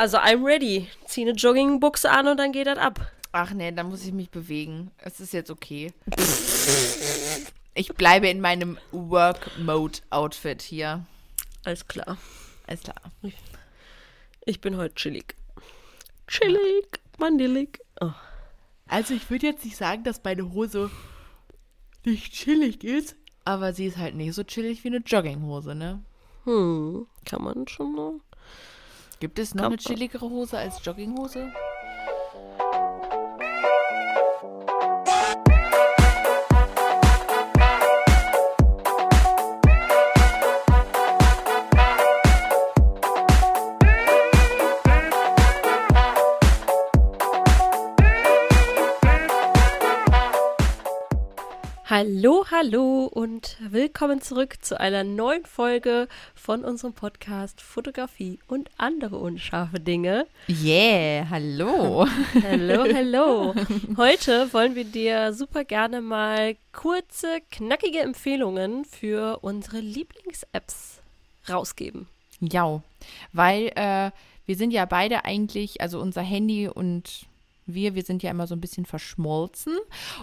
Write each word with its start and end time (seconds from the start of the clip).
Also 0.00 0.16
I'm 0.16 0.46
ready. 0.46 0.88
Zieh 1.04 1.20
eine 1.20 1.32
Joggingbuchse 1.32 2.10
an 2.10 2.26
und 2.26 2.38
dann 2.38 2.52
geht 2.52 2.66
das 2.66 2.78
ab. 2.78 3.12
Ach 3.32 3.52
nee, 3.52 3.70
dann 3.70 3.90
muss 3.90 4.02
ich 4.02 4.12
mich 4.14 4.30
bewegen. 4.30 4.90
Es 4.96 5.20
ist 5.20 5.34
jetzt 5.34 5.50
okay. 5.50 5.92
Ich 7.74 7.92
bleibe 7.92 8.26
in 8.30 8.40
meinem 8.40 8.78
Work-Mode-Outfit 8.92 10.62
hier. 10.62 11.04
Alles 11.66 11.86
klar. 11.86 12.16
Alles 12.66 12.80
klar. 12.80 12.96
Ich 14.46 14.62
bin 14.62 14.78
heute 14.78 14.94
chillig. 14.94 15.34
Chillig, 16.26 17.02
mandillig. 17.18 17.78
Oh. 18.00 18.12
Also 18.88 19.12
ich 19.12 19.28
würde 19.28 19.48
jetzt 19.48 19.66
nicht 19.66 19.76
sagen, 19.76 20.02
dass 20.02 20.24
meine 20.24 20.50
Hose 20.54 20.90
nicht 22.06 22.32
chillig 22.32 22.84
ist, 22.84 23.16
aber 23.44 23.74
sie 23.74 23.84
ist 23.84 23.98
halt 23.98 24.14
nicht 24.14 24.32
so 24.32 24.44
chillig 24.44 24.82
wie 24.82 24.88
eine 24.88 25.02
Jogginghose, 25.04 25.74
ne? 25.74 26.02
Hm, 26.44 27.06
kann 27.26 27.44
man 27.44 27.68
schon 27.68 27.94
noch. 27.94 28.20
Gibt 29.20 29.38
es 29.38 29.54
noch 29.54 29.64
Kann 29.64 29.72
eine 29.72 29.78
chilligere 29.78 30.30
Hose 30.30 30.56
als 30.56 30.82
Jogginghose? 30.82 31.52
Hallo, 52.02 52.46
hallo 52.50 53.10
und 53.12 53.58
willkommen 53.60 54.22
zurück 54.22 54.56
zu 54.62 54.80
einer 54.80 55.04
neuen 55.04 55.44
Folge 55.44 56.08
von 56.34 56.64
unserem 56.64 56.94
Podcast 56.94 57.60
Fotografie 57.60 58.38
und 58.48 58.70
andere 58.78 59.18
unscharfe 59.18 59.80
Dinge. 59.80 60.26
Yeah, 60.48 61.28
hallo. 61.28 62.06
Hallo, 62.42 62.86
hallo. 62.90 63.54
Heute 63.98 64.50
wollen 64.54 64.76
wir 64.76 64.84
dir 64.84 65.34
super 65.34 65.64
gerne 65.64 66.00
mal 66.00 66.56
kurze, 66.72 67.42
knackige 67.50 67.98
Empfehlungen 67.98 68.86
für 68.86 69.40
unsere 69.42 69.80
Lieblings-Apps 69.80 71.02
rausgeben. 71.50 72.08
Ja, 72.40 72.82
weil 73.34 73.72
äh, 73.74 74.10
wir 74.46 74.56
sind 74.56 74.70
ja 74.70 74.86
beide 74.86 75.26
eigentlich, 75.26 75.82
also 75.82 76.00
unser 76.00 76.22
Handy 76.22 76.66
und 76.66 77.26
wir, 77.74 77.94
wir 77.94 78.02
sind 78.02 78.22
ja 78.22 78.30
immer 78.30 78.46
so 78.46 78.54
ein 78.54 78.60
bisschen 78.60 78.86
verschmolzen. 78.86 79.76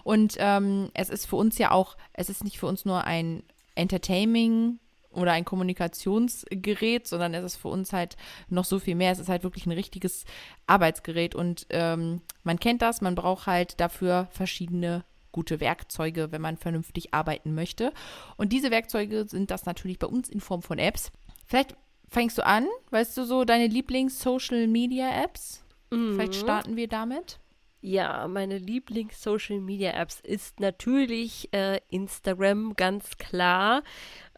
Und 0.04 0.36
ähm, 0.40 0.90
es 0.94 1.10
ist 1.10 1.26
für 1.26 1.36
uns 1.36 1.58
ja 1.58 1.72
auch, 1.72 1.98
es 2.14 2.30
ist 2.30 2.44
nicht 2.44 2.60
für 2.60 2.68
uns 2.68 2.86
nur 2.86 3.04
ein 3.04 3.44
Entertaining 3.76 4.80
oder 5.12 5.32
ein 5.32 5.46
Kommunikationsgerät, 5.46 7.08
sondern 7.08 7.34
es 7.34 7.44
ist 7.44 7.56
für 7.56 7.70
uns 7.70 7.92
halt 7.92 8.18
noch 8.50 8.66
so 8.66 8.80
viel 8.80 8.96
mehr. 8.96 9.12
Es 9.12 9.20
ist 9.20 9.30
halt 9.30 9.44
wirklich 9.44 9.66
ein 9.66 9.72
richtiges 9.72 10.26
Arbeitsgerät 10.68 11.34
und 11.36 11.66
ähm, 11.70 12.22
man 12.44 12.60
kennt 12.60 12.82
das, 12.82 13.02
man 13.02 13.16
braucht 13.16 13.48
halt 13.48 13.80
dafür 13.80 14.28
verschiedene 14.32 15.04
gute 15.32 15.60
Werkzeuge, 15.60 16.32
wenn 16.32 16.42
man 16.42 16.58
vernünftig 16.58 17.14
arbeiten 17.14 17.54
möchte. 17.54 17.94
Und 18.38 18.54
diese 18.54 18.72
Werkzeuge 18.72 19.28
sind 19.28 19.52
das 19.52 19.66
natürlich 19.66 20.00
bei 20.00 20.08
uns 20.08 20.30
in 20.30 20.40
Form 20.40 20.62
von 20.62 20.80
Apps. 20.80 21.12
Vielleicht 21.46 21.76
fängst 22.10 22.38
du 22.38 22.46
an, 22.46 22.68
weißt 22.92 23.18
du 23.18 23.26
so, 23.26 23.44
deine 23.44 23.68
Lieblings-Social-Media-Apps? 23.68 25.64
Vielleicht 25.90 26.36
starten 26.36 26.76
wir 26.76 26.88
damit. 26.88 27.40
Ja, 27.80 28.28
meine 28.28 28.58
Lieblings-Social-Media-Apps 28.58 30.20
ist 30.22 30.60
natürlich 30.60 31.54
äh, 31.54 31.80
Instagram, 31.90 32.76
ganz 32.76 33.18
klar. 33.18 33.84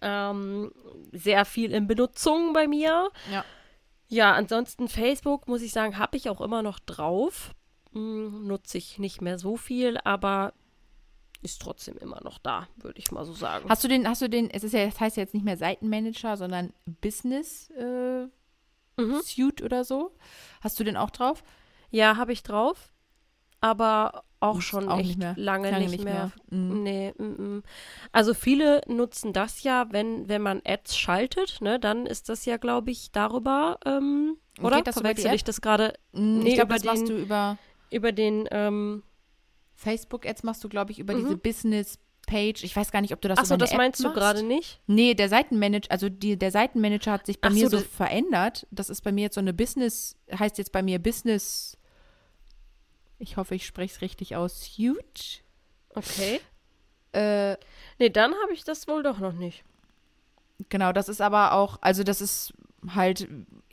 Ähm, 0.01 0.71
sehr 1.11 1.45
viel 1.45 1.71
in 1.71 1.87
Benutzung 1.87 2.53
bei 2.53 2.67
mir. 2.67 3.09
Ja. 3.31 3.45
Ja, 4.07 4.33
ansonsten 4.33 4.87
Facebook, 4.87 5.47
muss 5.47 5.61
ich 5.61 5.71
sagen, 5.71 5.97
habe 5.97 6.17
ich 6.17 6.29
auch 6.29 6.41
immer 6.41 6.61
noch 6.63 6.79
drauf. 6.79 7.53
Hm, 7.93 8.45
nutze 8.47 8.77
ich 8.77 8.99
nicht 8.99 9.21
mehr 9.21 9.39
so 9.39 9.55
viel, 9.55 9.97
aber 10.03 10.53
ist 11.41 11.61
trotzdem 11.61 11.97
immer 11.97 12.21
noch 12.23 12.39
da, 12.39 12.67
würde 12.75 12.99
ich 12.99 13.11
mal 13.11 13.23
so 13.23 13.33
sagen. 13.33 13.69
Hast 13.69 13.83
du 13.83 13.87
den, 13.87 14.07
hast 14.07 14.21
du 14.21 14.29
den, 14.29 14.49
es 14.49 14.63
ist 14.63 14.73
ja, 14.73 14.85
das 14.85 14.99
heißt 14.99 15.15
ja 15.15 15.23
jetzt 15.23 15.33
nicht 15.33 15.45
mehr 15.45 15.57
Seitenmanager, 15.57 16.35
sondern 16.35 16.73
Business 17.01 17.69
äh, 17.71 18.27
Mhm. 18.99 19.21
Suite 19.23 19.61
oder 19.61 19.83
so. 19.83 20.11
Hast 20.61 20.79
du 20.79 20.83
den 20.83 20.97
auch 20.97 21.09
drauf? 21.09 21.43
Ja, 21.91 22.17
habe 22.17 22.33
ich 22.33 22.43
drauf, 22.43 22.91
aber 23.61 24.23
auch 24.41 24.55
Nutzt 24.55 24.67
schon 24.67 24.87
auch 24.89 24.97
echt 24.99 25.17
nicht 25.17 25.37
lange, 25.37 25.69
Lange 25.71 25.89
nicht, 25.89 26.03
mehr. 26.03 26.31
mehr. 26.49 26.59
Mhm. 26.59 26.83
Nee, 26.83 27.13
mm, 27.17 27.23
mm. 27.57 27.63
Also 28.13 28.33
viele 28.33 28.81
nutzen 28.87 29.33
das 29.33 29.63
ja, 29.63 29.87
wenn, 29.91 30.29
wenn 30.29 30.41
man 30.41 30.61
Ads 30.65 30.97
schaltet, 30.97 31.59
ne, 31.61 31.79
dann 31.79 32.05
ist 32.05 32.29
das 32.29 32.45
ja, 32.45 32.57
glaube 32.57 32.91
ich, 32.91 33.11
darüber, 33.11 33.79
ähm, 33.85 34.37
oder? 34.61 34.77
geht 34.77 34.87
das 34.87 34.95
Verwechsel 34.95 35.33
ich 35.33 35.43
das 35.43 35.61
gerade 35.61 35.93
Mm, 36.13 36.39
Nee, 36.39 36.49
ich 36.49 36.53
glaube, 36.55 36.67
über 36.67 36.75
das 36.75 36.83
machst 36.85 37.09
den- 37.09 37.17
du 37.17 37.21
über 37.21 37.57
über 37.91 38.11
den, 38.11 38.47
ähm, 38.51 39.03
Facebook. 39.75 40.25
Jetzt 40.25 40.43
machst 40.43 40.63
du, 40.63 40.69
glaube 40.69 40.91
ich, 40.91 40.99
über 40.99 41.13
Mhm. 41.13 41.19
diese 41.19 41.37
Business-Page. 42.29 42.63
Ich 42.63 42.75
weiß 42.75 42.91
gar 42.91 43.01
nicht, 43.01 43.13
ob 43.13 43.21
du 43.21 43.27
das 43.27 43.39
achso, 43.39 43.57
das 43.57 43.71
App 43.71 43.77
meinst 43.77 43.99
du 43.99 44.03
machst. 44.05 44.15
gerade 44.17 44.43
nicht? 44.43 44.79
Nee, 44.87 45.13
der 45.13 45.29
Seitenmanager, 45.29 45.91
also 45.91 46.09
die, 46.09 46.37
der 46.37 46.51
Seitenmanager 46.51 47.11
hat 47.11 47.25
sich 47.25 47.39
bei 47.41 47.49
Ach 47.49 47.53
mir 47.53 47.69
so, 47.69 47.77
so 47.77 47.83
verändert. 47.83 48.67
Das 48.71 48.89
ist 48.89 49.01
bei 49.01 49.11
mir 49.11 49.23
jetzt 49.23 49.35
so 49.35 49.41
eine 49.41 49.53
Business, 49.53 50.15
heißt 50.31 50.57
jetzt 50.57 50.71
bei 50.71 50.81
mir 50.83 50.99
Business. 50.99 51.77
Ich 53.17 53.37
hoffe, 53.37 53.55
ich 53.55 53.65
spreche 53.65 53.93
es 53.95 54.01
richtig 54.01 54.35
aus. 54.35 54.63
Huge. 54.77 55.41
Okay. 55.93 56.39
Äh, 57.11 57.57
Nee, 57.97 58.09
dann 58.09 58.33
habe 58.43 58.53
ich 58.53 58.63
das 58.63 58.87
wohl 58.87 59.03
doch 59.03 59.19
noch 59.19 59.33
nicht. 59.33 59.63
genau, 60.69 60.91
das 60.93 61.09
ist 61.09 61.21
aber 61.21 61.53
auch, 61.53 61.77
also 61.81 62.03
das 62.03 62.21
ist 62.21 62.53
halt, 62.95 63.27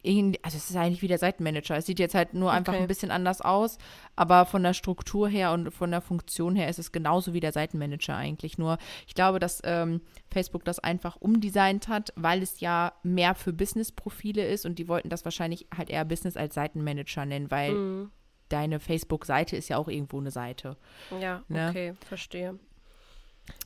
ähn- 0.05 0.39
also 0.43 0.57
es 0.57 0.71
ist 0.71 0.77
eigentlich 0.77 1.03
wie 1.03 1.09
der 1.09 1.19
Seitenmanager. 1.19 1.77
Es 1.77 1.87
sieht 1.87 1.99
jetzt 1.99 2.15
halt 2.15 2.35
nur 2.35 2.51
einfach 2.53 2.73
Okay. 2.73 2.83
ein 2.83 2.89
bisschen 2.89 3.11
anders 3.11 3.41
aus, 3.41 3.79
aber 4.17 4.47
von 4.47 4.63
der 4.63 4.75
Struktur 4.75 5.29
her 5.29 5.53
und 5.53 5.71
von 5.71 5.91
der 5.91 6.01
Funktion 6.01 6.57
her 6.57 6.69
ist 6.69 6.79
es 6.79 6.93
genauso 6.93 7.33
wie 7.35 7.41
der 7.41 7.53
Seitenmanager 7.53 8.17
eigentlich. 8.17 8.59
Nur 8.59 8.79
ich 9.07 9.15
glaube, 9.15 9.39
dass 9.39 9.61
ähm, 9.65 10.01
Facebook 10.31 10.65
das 10.65 10.79
einfach 10.79 11.17
umdesignt 11.17 11.89
hat, 11.89 12.13
weil 12.17 12.43
es 12.43 12.61
ja 12.61 12.93
mehr 13.03 13.35
für 13.35 13.53
Business-Profile 13.53 14.47
ist 14.47 14.67
und 14.67 14.79
die 14.79 14.89
wollten 14.89 15.09
das 15.09 15.25
wahrscheinlich 15.25 15.67
halt 15.77 15.91
eher 15.91 16.05
Business 16.05 16.37
als 16.37 16.55
Seitenmanager 16.55 17.25
nennen, 17.27 17.51
weil 17.51 17.75
Mhm. 17.75 18.11
deine 18.49 18.81
Facebook-Seite 18.81 19.57
ist 19.57 19.69
ja 19.69 19.77
auch 19.77 19.89
irgendwo 19.89 20.19
eine 20.21 20.31
Seite. 20.31 20.77
Ja, 21.21 21.43
Ne? 21.49 21.69
okay, 21.71 21.95
verstehe. 22.07 22.59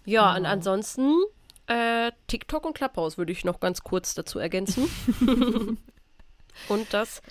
Ja, 0.04 0.30
und 0.30 0.36
Genau. 0.38 0.48
ansonsten 0.50 1.14
äh, 1.70 2.10
TikTok 2.26 2.66
und 2.66 2.74
Clubhouse 2.74 3.16
würde 3.16 3.30
ich 3.30 3.44
noch 3.44 3.60
ganz 3.60 3.82
kurz 3.82 4.14
dazu 4.14 4.40
ergänzen. 4.40 4.90
und 6.68 6.92
das 6.92 7.22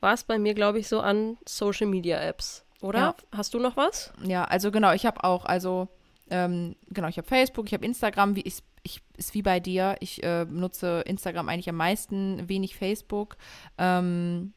war 0.00 0.12
es 0.12 0.24
bei 0.24 0.38
mir, 0.38 0.52
glaube 0.54 0.78
ich, 0.78 0.88
so 0.88 1.00
an 1.00 1.38
Social 1.46 1.86
Media 1.86 2.20
Apps, 2.20 2.64
oder? 2.82 2.98
Ja. 2.98 3.14
Hast 3.32 3.54
du 3.54 3.58
noch 3.58 3.78
was? 3.78 4.12
Ja, 4.22 4.44
also 4.44 4.70
genau, 4.70 4.92
ich 4.92 5.06
habe 5.06 5.24
auch, 5.24 5.46
also 5.46 5.88
ähm, 6.28 6.76
genau, 6.90 7.08
ich 7.08 7.16
habe 7.16 7.26
Facebook, 7.26 7.66
ich 7.66 7.72
habe 7.72 7.86
Instagram, 7.86 8.36
wie 8.36 8.42
ich, 8.42 8.58
ich 8.82 9.00
ist 9.16 9.32
wie 9.32 9.42
bei 9.42 9.60
dir. 9.60 9.96
Ich 10.00 10.22
äh, 10.22 10.44
nutze 10.44 11.02
Instagram 11.06 11.48
eigentlich 11.48 11.68
am 11.70 11.76
meisten, 11.76 12.48
wenig 12.50 12.76
Facebook. 12.76 13.38
Ähm, 13.78 14.52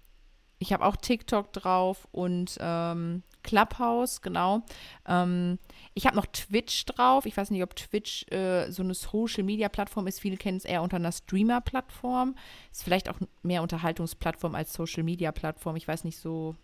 ich 0.63 0.71
habe 0.73 0.85
auch 0.85 0.95
TikTok 0.95 1.51
drauf 1.53 2.07
und 2.11 2.57
ähm, 2.59 3.21
Clubhouse, 3.43 4.21
genau. 4.21 4.61
Ähm, 5.05 5.59
ich 5.93 6.05
habe 6.07 6.15
noch 6.15 6.25
Twitch 6.27 6.85
drauf. 6.85 7.25
Ich 7.25 7.35
weiß 7.35 7.51
nicht, 7.51 7.61
ob 7.61 7.75
Twitch 7.75 8.25
äh, 8.31 8.71
so 8.71 8.81
eine 8.81 8.93
Social-Media-Plattform 8.93 10.07
ist. 10.07 10.21
Viele 10.21 10.37
kennen 10.37 10.57
es 10.57 10.63
eher 10.65 10.81
unter 10.81 10.95
einer 10.95 11.11
Streamer-Plattform. 11.11 12.35
Ist 12.71 12.83
vielleicht 12.83 13.09
auch 13.09 13.17
mehr 13.41 13.61
Unterhaltungsplattform 13.61 14.55
als 14.55 14.71
Social-Media-Plattform. 14.73 15.75
Ich 15.75 15.85
weiß 15.87 16.05
nicht 16.05 16.17
so, 16.17 16.55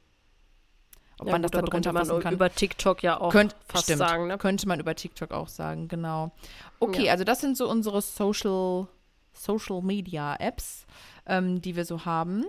ob 1.20 1.28
Ja, 1.28 1.34
man 1.34 1.42
das 1.42 1.52
gut, 1.52 1.56
da 1.56 1.60
aber 1.60 1.70
drunter 1.70 1.92
fassen 1.94 2.20
kann. 2.22 2.34
über 2.34 2.50
TikTok 2.50 3.04
ja 3.04 3.20
auch 3.20 3.32
Könnt, 3.34 3.58
fast 3.68 3.84
stimmt, 3.84 4.00
sagen, 4.00 4.28
ne? 4.28 4.38
Könnte 4.38 4.66
man 4.66 4.80
über 4.80 4.96
TikTok 4.96 5.32
auch 5.32 5.50
sagen, 5.50 5.90
genau. 5.90 6.32
Okay, 6.80 7.08
Ja. 7.08 7.12
also 7.12 7.26
das 7.26 7.42
sind 7.42 7.58
so 7.58 7.70
unsere 7.70 8.02
Social, 8.02 8.88
Social 9.34 9.82
Media 9.82 10.38
Apps, 10.40 10.86
ähm, 11.26 11.62
die 11.62 11.76
wir 11.76 11.84
so 11.84 12.06
haben 12.06 12.46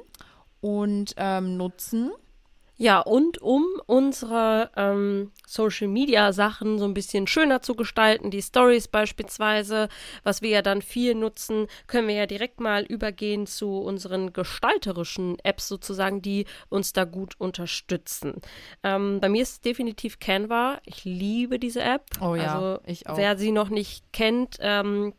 und 0.61 1.15
ähm, 1.17 1.57
nutzen. 1.57 2.13
Ja, 2.81 3.01
und 3.01 3.43
um 3.43 3.67
unsere 3.85 4.71
ähm, 4.75 5.33
Social 5.47 5.87
Media 5.87 6.33
Sachen 6.33 6.79
so 6.79 6.87
ein 6.87 6.95
bisschen 6.95 7.27
schöner 7.27 7.61
zu 7.61 7.75
gestalten, 7.75 8.31
die 8.31 8.41
Stories 8.41 8.89
beispielsweise, 8.89 9.91
was 10.23 10.41
wir 10.41 10.49
ja 10.49 10.63
dann 10.63 10.81
viel 10.81 11.15
nutzen, 11.15 11.67
können 11.89 12.09
wir 12.09 12.15
ja 12.15 12.25
direkt 12.25 12.59
mal 12.59 12.85
übergehen 12.85 13.47
zu 13.47 13.81
unseren 13.81 14.33
gestalterischen 14.33 15.39
Apps 15.41 15.69
sozusagen, 15.69 16.23
die 16.23 16.47
uns 16.71 16.95
da 16.95 17.05
gut 17.05 17.35
unterstützen. 17.37 18.41
Ähm, 18.83 19.21
bei 19.21 19.29
mir 19.29 19.43
ist 19.43 19.51
es 19.51 19.61
definitiv 19.61 20.19
Canva. 20.19 20.81
Ich 20.87 21.05
liebe 21.05 21.59
diese 21.59 21.83
App. 21.83 22.07
Oh 22.23 22.35
ja, 22.35 22.55
also, 22.55 22.81
ich 22.87 23.07
auch. 23.07 23.19
Wer 23.19 23.37
sie 23.37 23.53
noch 23.53 23.69
nicht 23.69 24.11
kennt, 24.15 24.57
ähm, 24.59 25.13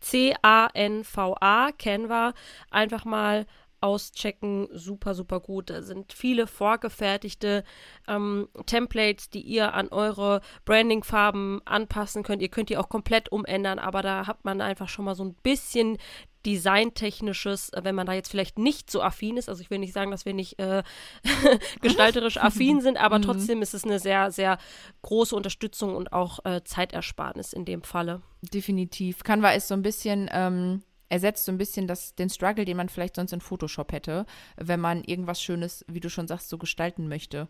C-A-N-V-A, 0.00 1.72
Canva, 1.72 2.32
einfach 2.70 3.04
mal 3.04 3.44
auschecken. 3.80 4.68
Super, 4.72 5.14
super 5.14 5.40
gut. 5.40 5.70
Da 5.70 5.82
sind 5.82 6.12
viele 6.12 6.46
vorgefertigte 6.46 7.64
ähm, 8.06 8.48
Templates, 8.66 9.30
die 9.30 9.40
ihr 9.40 9.74
an 9.74 9.88
eure 9.88 10.40
Branding-Farben 10.64 11.60
anpassen 11.64 12.22
könnt. 12.22 12.42
Ihr 12.42 12.48
könnt 12.48 12.70
die 12.70 12.76
auch 12.76 12.88
komplett 12.88 13.30
umändern, 13.30 13.78
aber 13.78 14.02
da 14.02 14.26
hat 14.26 14.44
man 14.44 14.60
einfach 14.60 14.88
schon 14.88 15.04
mal 15.04 15.14
so 15.14 15.24
ein 15.24 15.34
bisschen 15.42 15.98
Designtechnisches, 16.46 17.70
äh, 17.70 17.80
wenn 17.82 17.94
man 17.94 18.06
da 18.06 18.12
jetzt 18.12 18.30
vielleicht 18.30 18.58
nicht 18.58 18.90
so 18.90 19.02
affin 19.02 19.36
ist. 19.36 19.48
Also 19.48 19.60
ich 19.60 19.70
will 19.70 19.78
nicht 19.78 19.92
sagen, 19.92 20.10
dass 20.10 20.24
wir 20.24 20.34
nicht 20.34 20.58
äh, 20.58 20.82
gestalterisch 21.80 22.36
affin 22.42 22.80
sind, 22.80 22.96
aber 22.96 23.18
mhm. 23.18 23.22
trotzdem 23.22 23.60
ist 23.60 23.74
es 23.74 23.84
eine 23.84 23.98
sehr, 23.98 24.30
sehr 24.30 24.58
große 25.02 25.34
Unterstützung 25.34 25.96
und 25.96 26.12
auch 26.12 26.44
äh, 26.44 26.62
Zeitersparnis 26.64 27.52
in 27.52 27.64
dem 27.64 27.82
Falle. 27.82 28.22
Definitiv. 28.40 29.24
Canva 29.24 29.50
ist 29.50 29.68
so 29.68 29.74
ein 29.74 29.82
bisschen 29.82 30.30
ähm, 30.32 30.82
ersetzt 31.08 31.44
so 31.44 31.52
ein 31.52 31.58
bisschen 31.58 31.86
das, 31.86 32.14
den 32.14 32.30
Struggle, 32.30 32.64
den 32.64 32.76
man 32.76 32.88
vielleicht 32.88 33.16
sonst 33.16 33.32
in 33.32 33.40
Photoshop 33.40 33.92
hätte, 33.92 34.26
wenn 34.56 34.80
man 34.80 35.04
irgendwas 35.04 35.42
Schönes, 35.42 35.84
wie 35.88 36.00
du 36.00 36.10
schon 36.10 36.28
sagst, 36.28 36.48
so 36.48 36.58
gestalten 36.58 37.08
möchte. 37.08 37.48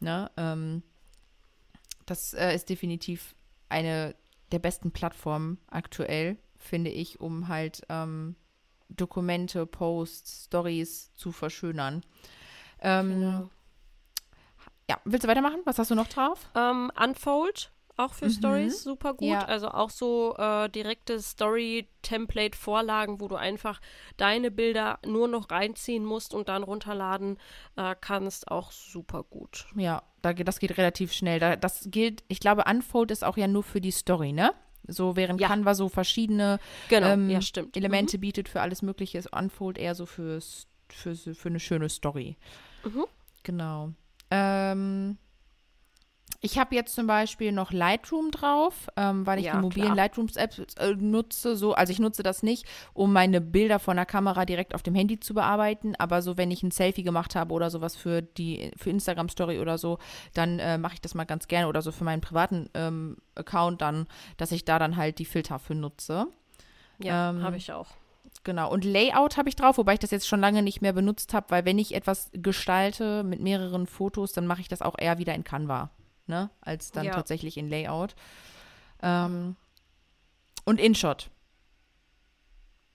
Ne? 0.00 0.30
Ähm, 0.36 0.82
das 2.06 2.34
äh, 2.34 2.54
ist 2.54 2.68
definitiv 2.68 3.34
eine 3.68 4.14
der 4.52 4.58
besten 4.58 4.92
Plattformen 4.92 5.58
aktuell, 5.70 6.36
finde 6.56 6.90
ich, 6.90 7.20
um 7.20 7.48
halt 7.48 7.82
ähm, 7.88 8.36
Dokumente, 8.88 9.66
Posts, 9.66 10.44
Stories 10.46 11.14
zu 11.14 11.32
verschönern. 11.32 12.02
Ähm, 12.80 13.08
genau. 13.08 13.50
Ja, 14.90 15.00
willst 15.04 15.24
du 15.24 15.28
weitermachen? 15.28 15.60
Was 15.64 15.78
hast 15.78 15.90
du 15.90 15.94
noch 15.94 16.08
drauf? 16.08 16.50
Um, 16.54 16.60
ähm, 16.60 16.92
Unfold 17.02 17.72
auch 17.96 18.14
für 18.14 18.26
mhm. 18.26 18.30
Stories 18.30 18.82
super 18.82 19.14
gut. 19.14 19.28
Ja. 19.28 19.44
Also 19.44 19.68
auch 19.68 19.90
so 19.90 20.34
äh, 20.36 20.68
direkte 20.70 21.20
Story-Template-Vorlagen, 21.20 23.20
wo 23.20 23.28
du 23.28 23.36
einfach 23.36 23.80
deine 24.16 24.50
Bilder 24.50 24.98
nur 25.06 25.28
noch 25.28 25.50
reinziehen 25.50 26.04
musst 26.04 26.34
und 26.34 26.48
dann 26.48 26.62
runterladen 26.62 27.38
äh, 27.76 27.94
kannst, 28.00 28.50
auch 28.50 28.72
super 28.72 29.24
gut. 29.24 29.66
Ja, 29.76 30.02
da, 30.22 30.32
das 30.32 30.58
geht 30.58 30.76
relativ 30.78 31.12
schnell. 31.12 31.38
Da, 31.38 31.56
das 31.56 31.88
gilt, 31.90 32.24
ich 32.28 32.40
glaube, 32.40 32.64
Unfold 32.68 33.10
ist 33.10 33.24
auch 33.24 33.36
ja 33.36 33.46
nur 33.46 33.62
für 33.62 33.80
die 33.80 33.90
Story, 33.90 34.32
ne? 34.32 34.54
So 34.88 35.14
während 35.14 35.40
ja. 35.40 35.48
Canva 35.48 35.74
so 35.74 35.88
verschiedene 35.88 36.58
genau. 36.88 37.08
ähm, 37.08 37.30
ja, 37.30 37.38
Elemente 37.74 38.16
mhm. 38.16 38.22
bietet 38.22 38.48
für 38.48 38.60
alles 38.60 38.82
Mögliche, 38.82 39.18
ist 39.18 39.32
Unfold 39.32 39.78
eher 39.78 39.94
so 39.94 40.06
fürs, 40.06 40.66
für, 40.88 41.14
für 41.14 41.48
eine 41.48 41.60
schöne 41.60 41.88
Story. 41.88 42.36
Mhm. 42.84 43.04
Genau. 43.44 43.92
Ähm, 44.30 45.18
ich 46.44 46.58
habe 46.58 46.74
jetzt 46.74 46.96
zum 46.96 47.06
Beispiel 47.06 47.52
noch 47.52 47.70
Lightroom 47.70 48.32
drauf, 48.32 48.88
ähm, 48.96 49.24
weil 49.24 49.38
ich 49.38 49.46
ja, 49.46 49.52
die 49.54 49.60
mobilen 49.60 49.94
Lightroom-Apps 49.94 50.74
äh, 50.74 50.94
nutze. 50.96 51.54
So, 51.54 51.72
also 51.74 51.92
ich 51.92 52.00
nutze 52.00 52.24
das 52.24 52.42
nicht, 52.42 52.66
um 52.94 53.12
meine 53.12 53.40
Bilder 53.40 53.78
von 53.78 53.94
der 53.94 54.06
Kamera 54.06 54.44
direkt 54.44 54.74
auf 54.74 54.82
dem 54.82 54.96
Handy 54.96 55.20
zu 55.20 55.34
bearbeiten. 55.34 55.94
Aber 55.98 56.20
so, 56.20 56.36
wenn 56.36 56.50
ich 56.50 56.64
ein 56.64 56.72
Selfie 56.72 57.04
gemacht 57.04 57.36
habe 57.36 57.54
oder 57.54 57.70
sowas 57.70 57.94
für 57.94 58.22
die 58.22 58.72
für 58.76 58.90
Instagram 58.90 59.28
Story 59.28 59.60
oder 59.60 59.78
so, 59.78 59.98
dann 60.34 60.58
äh, 60.58 60.78
mache 60.78 60.94
ich 60.94 61.00
das 61.00 61.14
mal 61.14 61.24
ganz 61.24 61.46
gerne 61.46 61.68
oder 61.68 61.80
so 61.80 61.92
für 61.92 62.02
meinen 62.02 62.20
privaten 62.20 62.68
ähm, 62.74 63.18
Account 63.36 63.80
dann, 63.80 64.08
dass 64.36 64.50
ich 64.50 64.64
da 64.64 64.80
dann 64.80 64.96
halt 64.96 65.20
die 65.20 65.24
Filter 65.24 65.60
für 65.60 65.76
nutze. 65.76 66.26
Ja, 66.98 67.30
ähm, 67.30 67.42
habe 67.44 67.56
ich 67.56 67.72
auch. 67.72 67.90
Genau. 68.42 68.68
Und 68.72 68.84
Layout 68.84 69.36
habe 69.36 69.48
ich 69.48 69.54
drauf, 69.54 69.78
wobei 69.78 69.92
ich 69.92 70.00
das 70.00 70.10
jetzt 70.10 70.26
schon 70.26 70.40
lange 70.40 70.64
nicht 70.64 70.82
mehr 70.82 70.92
benutzt 70.92 71.34
habe, 71.34 71.50
weil 71.50 71.64
wenn 71.64 71.78
ich 71.78 71.94
etwas 71.94 72.30
gestalte 72.32 73.22
mit 73.22 73.38
mehreren 73.38 73.86
Fotos, 73.86 74.32
dann 74.32 74.48
mache 74.48 74.60
ich 74.60 74.66
das 74.66 74.82
auch 74.82 74.98
eher 74.98 75.18
wieder 75.18 75.36
in 75.36 75.44
Canva 75.44 75.90
ne, 76.32 76.50
als 76.62 76.90
dann 76.90 77.04
ja. 77.04 77.12
tatsächlich 77.12 77.56
in 77.58 77.68
Layout. 77.68 78.14
Ähm, 79.02 79.56
und 80.64 80.80
InShot. 80.80 81.30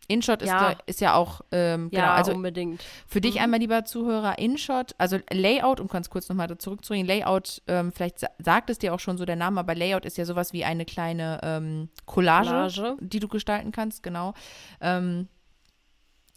InShot 0.07 0.42
ist, 0.42 0.48
ja. 0.48 0.75
ist 0.86 1.01
ja 1.01 1.16
auch, 1.16 1.42
ähm, 1.51 1.89
genau, 1.89 2.04
ja, 2.04 2.13
also 2.13 2.34
unbedingt. 2.34 2.84
Für 3.07 3.19
dich 3.19 3.36
mhm. 3.36 3.42
einmal, 3.42 3.60
lieber 3.60 3.84
Zuhörer, 3.86 4.39
InShot, 4.39 4.95
also 4.98 5.19
Layout, 5.31 5.80
um 5.80 5.88
ganz 5.88 6.10
kurz 6.10 6.30
nochmal 6.30 6.57
zurückzureden, 6.57 7.06
Layout, 7.06 7.62
ähm, 7.68 7.92
vielleicht 7.92 8.25
sagt 8.39 8.69
es 8.69 8.80
dir 8.80 8.94
auch 8.94 9.00
schon 9.00 9.18
so 9.18 9.25
der 9.25 9.36
Name, 9.36 9.60
aber 9.60 9.75
Layout 9.75 10.06
ist 10.06 10.18
ja 10.18 10.25
sowas 10.25 10.54
wie 10.54 10.63
eine 10.63 10.86
kleine 10.86 11.39
ähm, 11.44 11.89
Collage, 12.06 12.50
Collage, 12.50 12.98
die 13.01 13.19
du 13.19 13.28
gestalten 13.28 13.72
kannst, 13.72 14.01
genau. 14.01 14.34
Ähm, 14.80 15.28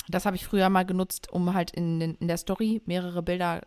das 0.09 0.27
habe 0.27 0.35
ich 0.35 0.45
früher 0.45 0.69
mal 0.69 0.85
genutzt, 0.85 1.31
um 1.31 1.55
halt 1.55 1.71
in, 1.71 2.01
in 2.01 2.27
der 2.27 2.37
Story 2.37 2.83
mehrere 2.87 3.23
Bilder 3.23 3.61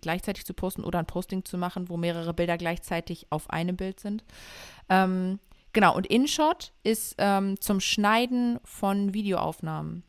gleichzeitig 0.00 0.44
zu 0.44 0.54
posten 0.54 0.84
oder 0.84 0.98
ein 0.98 1.06
Posting 1.06 1.44
zu 1.44 1.58
machen, 1.58 1.88
wo 1.88 1.96
mehrere 1.96 2.34
Bilder 2.34 2.58
gleichzeitig 2.58 3.26
auf 3.30 3.50
einem 3.50 3.76
Bild 3.76 4.00
sind. 4.00 4.24
Ähm, 4.88 5.38
genau, 5.72 5.94
und 5.94 6.06
InShot 6.06 6.72
ist 6.82 7.14
ähm, 7.18 7.60
zum 7.60 7.80
Schneiden 7.80 8.58
von 8.64 9.14
Videoaufnahmen 9.14 10.02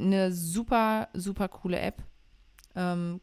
eine 0.00 0.32
super, 0.32 1.08
super 1.12 1.48
coole 1.48 1.80
App. 1.80 2.02
Ähm, 2.74 3.20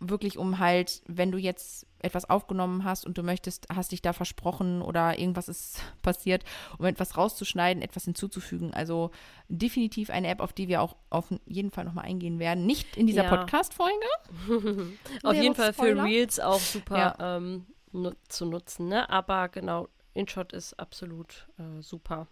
wirklich 0.00 0.38
um 0.38 0.58
halt, 0.58 1.02
wenn 1.06 1.32
du 1.32 1.38
jetzt 1.38 1.86
etwas 2.00 2.28
aufgenommen 2.28 2.84
hast 2.84 3.06
und 3.06 3.16
du 3.18 3.22
möchtest, 3.22 3.66
hast 3.74 3.92
dich 3.92 4.02
da 4.02 4.12
versprochen 4.12 4.82
oder 4.82 5.18
irgendwas 5.18 5.48
ist 5.48 5.80
passiert, 6.02 6.44
um 6.78 6.84
etwas 6.84 7.16
rauszuschneiden, 7.16 7.82
etwas 7.82 8.04
hinzuzufügen. 8.04 8.74
Also 8.74 9.10
definitiv 9.48 10.10
eine 10.10 10.28
App, 10.28 10.40
auf 10.40 10.52
die 10.52 10.68
wir 10.68 10.82
auch 10.82 10.96
auf 11.10 11.32
jeden 11.46 11.70
Fall 11.70 11.84
nochmal 11.84 12.04
eingehen 12.04 12.38
werden. 12.38 12.66
Nicht 12.66 12.96
in 12.96 13.06
dieser 13.06 13.24
ja. 13.24 13.36
Podcast-Folge. 13.36 14.06
auf 15.22 15.34
jeden 15.34 15.54
Fall 15.54 15.72
Spoiler. 15.72 16.02
für 16.02 16.08
Reels 16.08 16.40
auch 16.40 16.60
super 16.60 16.98
ja. 16.98 17.36
ähm, 17.36 17.66
nu 17.92 18.12
zu 18.28 18.44
nutzen, 18.44 18.88
ne? 18.88 19.08
Aber 19.08 19.48
genau, 19.48 19.88
InShot 20.14 20.52
ist 20.52 20.78
absolut 20.78 21.48
äh, 21.58 21.82
super. 21.82 22.26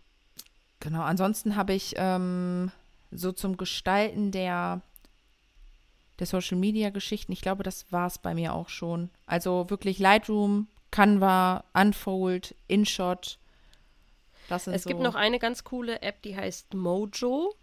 Genau, 0.81 1.03
ansonsten 1.03 1.57
habe 1.57 1.73
ich 1.73 1.95
ähm, 1.97 2.71
so 3.11 3.33
zum 3.33 3.57
Gestalten 3.57 4.31
der 4.31 4.83
der 6.19 6.27
Social 6.27 6.57
Media 6.59 6.91
Geschichten. 6.91 7.33
Ich 7.33 7.41
glaube, 7.41 7.63
das 7.63 7.91
war 7.93 8.07
es 8.07 8.19
bei 8.19 8.35
mir 8.35 8.55
auch 8.55 8.69
schon. 8.69 9.11
Also 9.27 9.69
wirklich 9.69 9.99
Lightroom, 9.99 10.69
Canva, 10.91 11.65
Unfold, 11.75 12.55
InShot. 12.69 13.39
Das 14.49 14.65
sind 14.65 14.75
es 14.75 14.85
so. 14.85 14.89
gibt 14.89 15.01
noch 15.01 15.15
eine 15.15 15.39
ganz 15.39 15.65
coole 15.65 16.03
App, 16.03 16.23
die 16.23 16.37
heißt 16.37 16.75
Mojo. 16.75 17.55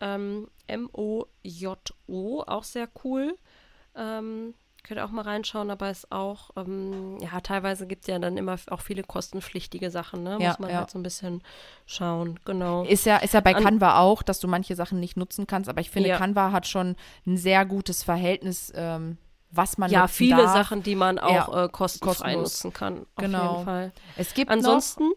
Ähm, 0.00 0.48
M-O-J-O, 0.68 2.42
auch 2.46 2.64
sehr 2.64 2.88
cool. 3.04 3.36
Ähm, 3.96 4.54
Könnt 4.84 5.00
ihr 5.00 5.04
auch 5.04 5.10
mal 5.10 5.22
reinschauen, 5.22 5.70
aber 5.70 5.88
es 5.88 6.10
auch, 6.10 6.50
ähm, 6.56 7.18
ja, 7.20 7.40
teilweise 7.40 7.86
gibt 7.86 8.04
es 8.04 8.08
ja 8.08 8.18
dann 8.18 8.36
immer 8.36 8.56
auch 8.70 8.80
viele 8.80 9.02
kostenpflichtige 9.02 9.90
Sachen, 9.90 10.22
ne? 10.22 10.38
Ja, 10.40 10.50
Muss 10.50 10.58
man 10.60 10.70
ja. 10.70 10.76
halt 10.78 10.90
so 10.90 10.98
ein 10.98 11.02
bisschen 11.02 11.42
schauen, 11.84 12.40
genau. 12.44 12.84
Ist 12.84 13.04
ja, 13.04 13.18
ist 13.18 13.34
ja 13.34 13.40
bei 13.40 13.54
An 13.54 13.64
Canva 13.64 13.98
auch, 13.98 14.22
dass 14.22 14.40
du 14.40 14.48
manche 14.48 14.76
Sachen 14.76 15.00
nicht 15.00 15.16
nutzen 15.16 15.46
kannst, 15.46 15.68
aber 15.68 15.80
ich 15.80 15.90
finde, 15.90 16.10
ja. 16.10 16.16
Canva 16.16 16.52
hat 16.52 16.66
schon 16.66 16.96
ein 17.26 17.36
sehr 17.36 17.66
gutes 17.66 18.02
Verhältnis, 18.02 18.72
ähm, 18.74 19.18
was 19.50 19.78
man 19.78 19.90
Ja, 19.90 20.08
viele 20.08 20.42
darf. 20.42 20.52
Sachen, 20.52 20.82
die 20.82 20.94
man 20.94 21.18
auch 21.18 21.64
äh, 21.64 21.68
kostenfrei 21.68 22.36
nutzen 22.36 22.72
kann. 22.72 23.00
Auf 23.00 23.06
genau. 23.16 23.52
jeden 23.52 23.64
Fall. 23.64 23.92
Es 24.16 24.34
gibt 24.34 24.50
Ansonsten 24.50 25.08
noch, 25.08 25.16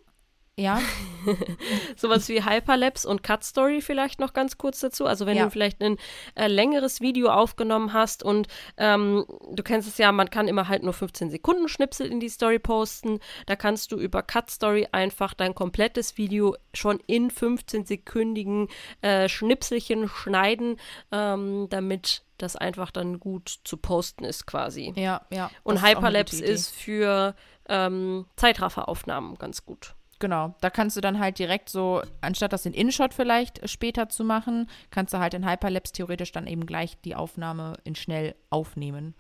ja. 0.58 0.82
Sowas 1.96 2.28
wie 2.28 2.44
Hyperlapse 2.44 3.08
und 3.08 3.24
Cut 3.24 3.44
Story 3.44 3.82
vielleicht 3.82 4.20
noch 4.20 4.34
ganz 4.34 4.58
kurz 4.58 4.80
dazu. 4.80 5.06
Also 5.06 5.26
wenn 5.26 5.38
ja. 5.38 5.46
du 5.46 5.50
vielleicht 5.50 5.82
ein 5.82 5.98
äh, 6.36 6.48
längeres 6.48 7.00
Video 7.00 7.30
aufgenommen 7.30 7.94
hast 7.94 8.22
und 8.22 8.48
ähm, 8.78 9.26
du 9.52 9.64
kennst 9.64 9.88
es 9.88 9.98
ja, 9.98 10.12
man 10.12 10.30
kann 10.30 10.48
immer 10.48 10.68
halt 10.68 10.84
nur 10.84 10.94
15 10.94 11.30
Sekunden 11.30 11.68
Schnipsel 11.68 12.08
in 12.08 12.20
die 12.20 12.30
Story 12.30 12.60
posten. 12.60 13.20
Da 13.46 13.56
kannst 13.56 13.92
du 13.92 13.98
über 13.98 14.24
Cut 14.24 14.50
Story 14.50 14.88
einfach 14.92 15.34
dein 15.34 15.56
komplettes 15.56 16.18
Video 16.18 16.56
schon 16.74 17.00
in 17.08 17.32
15-sekündigen 17.32 18.70
äh, 19.02 19.30
Schnipselchen 19.30 20.10
schneiden, 20.10 20.78
ähm, 21.12 21.68
damit 21.70 22.24
das 22.38 22.56
einfach 22.56 22.92
dann 22.92 23.20
gut 23.20 23.60
zu 23.64 23.78
posten 23.78 24.26
ist 24.26 24.48
quasi. 24.48 24.94
Ja, 24.96 25.22
ja. 25.30 25.50
Und 25.64 25.82
Hyperlapse 25.86 26.44
ist, 26.44 26.68
ist 26.68 26.76
für 26.76 27.36
ähm, 27.70 28.26
Zeitrafferaufnahmen 28.36 29.38
ganz 29.38 29.66
gut. 29.66 29.96
Genau, 30.22 30.54
da 30.62 30.70
kannst 30.70 30.96
du 30.96 31.02
dann 31.02 31.18
halt 31.18 31.40
direkt 31.40 31.68
so, 31.68 32.04
anstatt 32.22 32.54
das 32.54 32.68
in 32.68 32.76
InShot 32.76 33.12
vielleicht 33.12 33.68
später 33.68 34.08
zu 34.08 34.24
machen, 34.24 34.70
kannst 34.92 35.16
du 35.16 35.18
halt 35.18 35.34
in 35.34 35.50
Hyperlapse 35.50 35.94
theoretisch 35.94 36.32
dann 36.32 36.46
eben 36.46 36.68
gleich 36.68 37.02
die 37.02 37.16
Aufnahme 37.16 37.74
in 37.86 37.96
schnell 37.96 38.36
aufnehmen. 38.52 39.16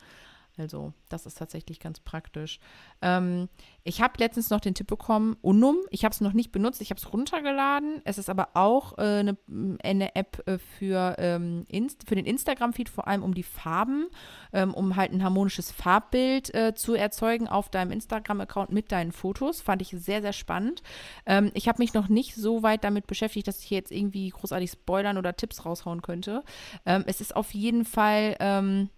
Also, 0.58 0.93
das 1.10 1.25
ist 1.25 1.38
tatsächlich 1.38 1.79
ganz 1.79 2.01
praktisch. 2.01 2.60
Ähm, 3.01 3.48
ich 3.84 4.01
habe 4.01 4.13
letztens 4.17 4.50
noch 4.50 4.60
den 4.60 4.75
Tipp 4.75 4.88
bekommen, 4.88 5.38
Unum. 5.41 5.77
Ich 5.89 6.03
habe 6.03 6.13
es 6.13 6.20
noch 6.20 6.34
nicht 6.34 6.51
benutzt, 6.51 6.81
ich 6.81 6.89
habe 6.89 7.00
es 7.00 7.12
runtergeladen. 7.13 8.01
Es 8.03 8.17
ist 8.17 8.29
aber 8.29 8.50
auch 8.53 8.98
äh, 8.98 9.01
eine, 9.01 9.38
eine, 9.81 10.15
App 10.15 10.43
äh, 10.48 10.58
für, 10.58 11.15
ähm, 11.20 11.65
für 12.05 12.15
den 12.15 12.25
Instagram-Feed, 12.25 12.89
vor 12.89 13.08
allem 13.08 13.24
um 13.24 13.34
die 13.34 13.43
Farben, 13.43 14.08
ähm, 14.51 14.74
um 14.74 14.98
halt 14.98 15.13
ein 15.13 15.24
harmonisches 15.24 15.72
Farbbild 15.72 16.53
äh, 16.53 16.75
zu 16.75 16.96
erzeugen 16.96 17.48
auf 17.48 17.70
deinem 17.70 17.91
Instagram-Account 17.91 18.72
mit 18.72 18.91
deinen 18.91 19.13
Fotos. 19.13 19.62
Fand 19.62 19.81
ich 19.81 19.89
sehr, 19.89 20.22
sehr 20.22 20.34
spannend. 20.34 20.84
Ähm, 21.25 21.51
ich 21.53 21.70
habe 21.70 21.81
mich 21.81 21.93
noch 21.93 22.10
nicht 22.10 22.36
so 22.36 22.62
weit 22.62 22.84
damit 22.84 23.08
beschäftigt, 23.08 23.48
dass 23.48 23.60
ich 23.60 23.65
hier 23.65 23.77
jetzt 23.77 23.91
irgendwie 23.91 24.29
großartig 24.29 24.70
spoilern 24.72 25.17
oder 25.17 25.36
Tipps 25.36 25.65
raushauen 25.65 26.01
könnte. 26.01 26.43
Ähm, 26.86 27.05
es 27.08 27.22
ist 27.22 27.36
auf 27.36 27.53
jeden 27.53 27.86
Fall 27.86 28.36
ähm, 28.39 28.89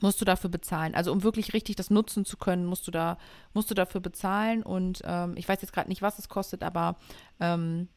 musst 0.00 0.20
du 0.20 0.24
dafür 0.24 0.50
bezahlen. 0.50 0.94
Also 0.94 1.12
um 1.12 1.22
wirklich 1.22 1.52
richtig 1.52 1.76
das 1.76 1.90
nutzen 1.90 2.24
zu 2.24 2.36
können, 2.36 2.66
musst 2.66 2.86
du 2.86 2.90
da, 2.90 3.18
musst 3.52 3.70
du 3.70 3.74
dafür 3.74 4.00
bezahlen. 4.00 4.62
Und 4.62 5.02
ähm, 5.04 5.34
ich 5.36 5.48
weiß 5.48 5.60
jetzt 5.62 5.72
gerade 5.72 5.88
nicht, 5.88 6.02
was 6.02 6.18
es 6.18 6.28
kostet, 6.28 6.62
aber 6.62 6.96
ähm, 7.38 7.88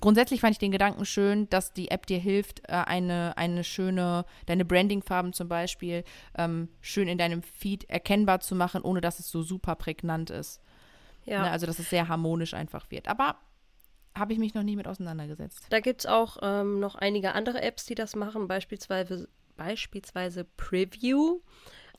grundsätzlich 0.00 0.40
fand 0.40 0.52
ich 0.52 0.58
den 0.58 0.72
Gedanken 0.72 1.04
schön, 1.04 1.48
dass 1.50 1.72
die 1.72 1.90
App 1.90 2.06
dir 2.06 2.18
hilft, 2.18 2.68
äh, 2.68 2.72
eine, 2.72 3.36
eine 3.36 3.64
schöne, 3.64 4.24
deine 4.46 4.64
Brandingfarben 4.64 5.32
zum 5.32 5.48
Beispiel, 5.48 6.04
ähm, 6.36 6.68
schön 6.80 7.08
in 7.08 7.18
deinem 7.18 7.42
Feed 7.42 7.88
erkennbar 7.90 8.40
zu 8.40 8.54
machen, 8.54 8.82
ohne 8.82 9.00
dass 9.00 9.18
es 9.18 9.30
so 9.30 9.42
super 9.42 9.74
prägnant 9.74 10.30
ist. 10.30 10.60
Ja. 11.24 11.42
Ne, 11.42 11.50
also, 11.50 11.66
dass 11.66 11.78
es 11.78 11.90
sehr 11.90 12.08
harmonisch 12.08 12.54
einfach 12.54 12.90
wird. 12.90 13.08
Aber 13.08 13.36
habe 14.16 14.32
ich 14.32 14.38
mich 14.38 14.54
noch 14.54 14.62
nie 14.62 14.76
mit 14.76 14.86
auseinandergesetzt. 14.86 15.66
Da 15.70 15.80
gibt 15.80 16.00
es 16.00 16.06
auch 16.06 16.38
ähm, 16.42 16.80
noch 16.80 16.96
einige 16.96 17.32
andere 17.32 17.62
Apps, 17.62 17.86
die 17.86 17.94
das 17.94 18.14
machen, 18.14 18.46
beispielsweise, 18.46 19.28
beispielsweise 19.56 20.44
Preview. 20.56 21.40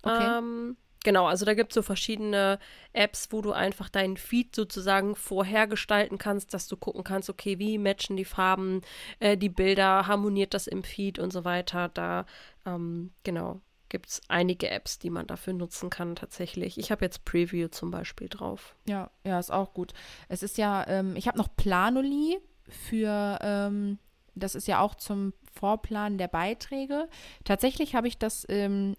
Okay. 0.03 0.37
Ähm, 0.37 0.77
Genau, 1.03 1.27
also 1.27 1.45
da 1.45 1.53
gibt 1.53 1.71
es 1.71 1.75
so 1.75 1.81
verschiedene 1.81 2.59
Apps, 2.93 3.27
wo 3.31 3.41
du 3.41 3.51
einfach 3.51 3.89
deinen 3.89 4.15
Feed 4.17 4.55
sozusagen 4.55 5.15
vorhergestalten 5.15 6.17
kannst, 6.17 6.53
dass 6.53 6.67
du 6.67 6.77
gucken 6.77 7.03
kannst, 7.03 7.29
okay, 7.29 7.59
wie 7.59 7.77
matchen 7.77 8.15
die 8.15 8.25
Farben, 8.25 8.81
äh, 9.19 9.37
die 9.37 9.49
Bilder, 9.49 10.07
harmoniert 10.07 10.53
das 10.53 10.65
im 10.65 10.83
Feed 10.83 11.19
und 11.19 11.33
so 11.33 11.43
weiter. 11.43 11.89
Da, 11.89 12.25
ähm, 12.65 13.11
genau, 13.23 13.59
gibt 13.89 14.09
es 14.09 14.21
einige 14.29 14.69
Apps, 14.69 14.97
die 14.97 15.09
man 15.09 15.27
dafür 15.27 15.53
nutzen 15.53 15.89
kann 15.89 16.15
tatsächlich. 16.15 16.77
Ich 16.77 16.89
habe 16.89 17.03
jetzt 17.03 17.25
Preview 17.25 17.67
zum 17.67 17.91
Beispiel 17.91 18.29
drauf. 18.29 18.75
Ja, 18.87 19.11
ja, 19.25 19.39
ist 19.39 19.51
auch 19.51 19.73
gut. 19.73 19.93
Es 20.29 20.41
ist 20.41 20.57
ja, 20.57 20.87
ähm, 20.87 21.17
ich 21.17 21.27
habe 21.27 21.37
noch 21.37 21.53
Planoli 21.55 22.39
für, 22.69 23.39
ähm, 23.41 23.99
das 24.35 24.55
ist 24.55 24.67
ja 24.67 24.79
auch 24.79 24.95
zum 24.95 25.33
Vorplan 25.51 26.17
der 26.17 26.27
Beiträge. 26.27 27.07
Tatsächlich 27.43 27.95
habe 27.95 28.07
ich 28.07 28.17
das, 28.17 28.45
ähm, 28.49 28.95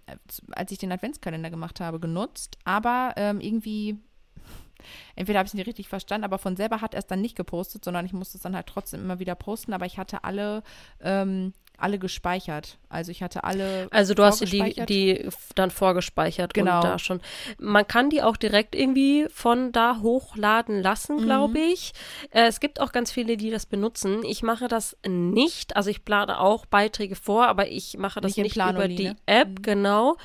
als 0.52 0.70
ich 0.72 0.78
den 0.78 0.92
Adventskalender 0.92 1.50
gemacht 1.50 1.80
habe, 1.80 2.00
genutzt, 2.00 2.58
aber 2.64 3.14
ähm, 3.16 3.40
irgendwie, 3.40 3.98
entweder 5.16 5.40
habe 5.40 5.46
ich 5.46 5.50
es 5.50 5.54
nicht 5.54 5.66
richtig 5.66 5.88
verstanden, 5.88 6.24
aber 6.24 6.38
von 6.38 6.56
selber 6.56 6.80
hat 6.80 6.94
er 6.94 7.00
es 7.00 7.06
dann 7.06 7.20
nicht 7.20 7.36
gepostet, 7.36 7.84
sondern 7.84 8.06
ich 8.06 8.12
musste 8.12 8.38
es 8.38 8.42
dann 8.42 8.54
halt 8.54 8.66
trotzdem 8.66 9.00
immer 9.00 9.18
wieder 9.18 9.34
posten, 9.34 9.72
aber 9.72 9.86
ich 9.86 9.98
hatte 9.98 10.24
alle 10.24 10.62
ähm, 11.00 11.52
alle 11.78 11.98
gespeichert. 11.98 12.78
Also 12.88 13.10
ich 13.10 13.22
hatte 13.22 13.44
alle. 13.44 13.88
Also 13.90 14.14
du 14.14 14.22
hast 14.22 14.40
die, 14.40 14.74
die 14.86 15.28
dann 15.54 15.70
vorgespeichert 15.70 16.54
genau. 16.54 16.76
und 16.76 16.84
da 16.84 16.98
schon. 16.98 17.20
Man 17.58 17.86
kann 17.86 18.10
die 18.10 18.22
auch 18.22 18.36
direkt 18.36 18.74
irgendwie 18.74 19.26
von 19.30 19.72
da 19.72 19.98
hochladen 20.00 20.80
lassen, 20.80 21.18
glaube 21.18 21.58
mhm. 21.58 21.72
ich. 21.72 21.92
Äh, 22.30 22.46
es 22.46 22.60
gibt 22.60 22.80
auch 22.80 22.92
ganz 22.92 23.10
viele, 23.10 23.36
die 23.36 23.50
das 23.50 23.66
benutzen. 23.66 24.24
Ich 24.24 24.42
mache 24.42 24.68
das 24.68 24.96
nicht. 25.06 25.76
Also 25.76 25.90
ich 25.90 26.04
plane 26.04 26.38
auch 26.38 26.66
Beiträge 26.66 27.16
vor, 27.16 27.46
aber 27.48 27.68
ich 27.68 27.98
mache 27.98 28.20
das 28.20 28.36
nicht, 28.36 28.56
nicht 28.56 28.70
über 28.70 28.88
die 28.88 29.08
ne? 29.08 29.16
App, 29.26 29.48
mhm. 29.48 29.62
genau. 29.62 30.16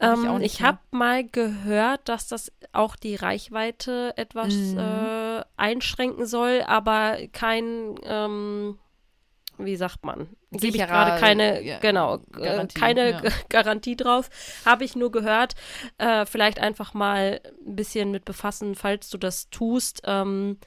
Ja, 0.00 0.12
ähm, 0.12 0.40
ich, 0.40 0.54
ich 0.54 0.62
habe 0.62 0.78
mal 0.92 1.24
gehört, 1.24 2.08
dass 2.08 2.28
das 2.28 2.52
auch 2.72 2.94
die 2.94 3.16
Reichweite 3.16 4.14
etwas 4.16 4.54
mhm. 4.54 4.78
äh, 4.78 5.42
einschränken 5.56 6.26
soll, 6.26 6.62
aber 6.66 7.18
kein 7.32 7.96
ähm, 8.04 8.78
wie 9.58 9.76
sagt 9.76 10.04
man, 10.04 10.28
gebe 10.50 10.76
ich 10.76 10.86
gerade 10.86 11.20
keine, 11.20 11.62
ja, 11.62 11.78
genau, 11.78 12.16
äh, 12.16 12.40
Garantie, 12.40 12.80
keine 12.80 13.10
ja. 13.10 13.22
Garantie 13.48 13.96
drauf. 13.96 14.30
Habe 14.64 14.84
ich 14.84 14.96
nur 14.96 15.12
gehört. 15.12 15.54
Äh, 15.98 16.26
vielleicht 16.26 16.58
einfach 16.58 16.94
mal 16.94 17.40
ein 17.66 17.76
bisschen 17.76 18.10
mit 18.10 18.24
befassen, 18.24 18.74
falls 18.74 19.10
du 19.10 19.18
das 19.18 19.50
tust. 19.50 20.02
Ähm, 20.04 20.58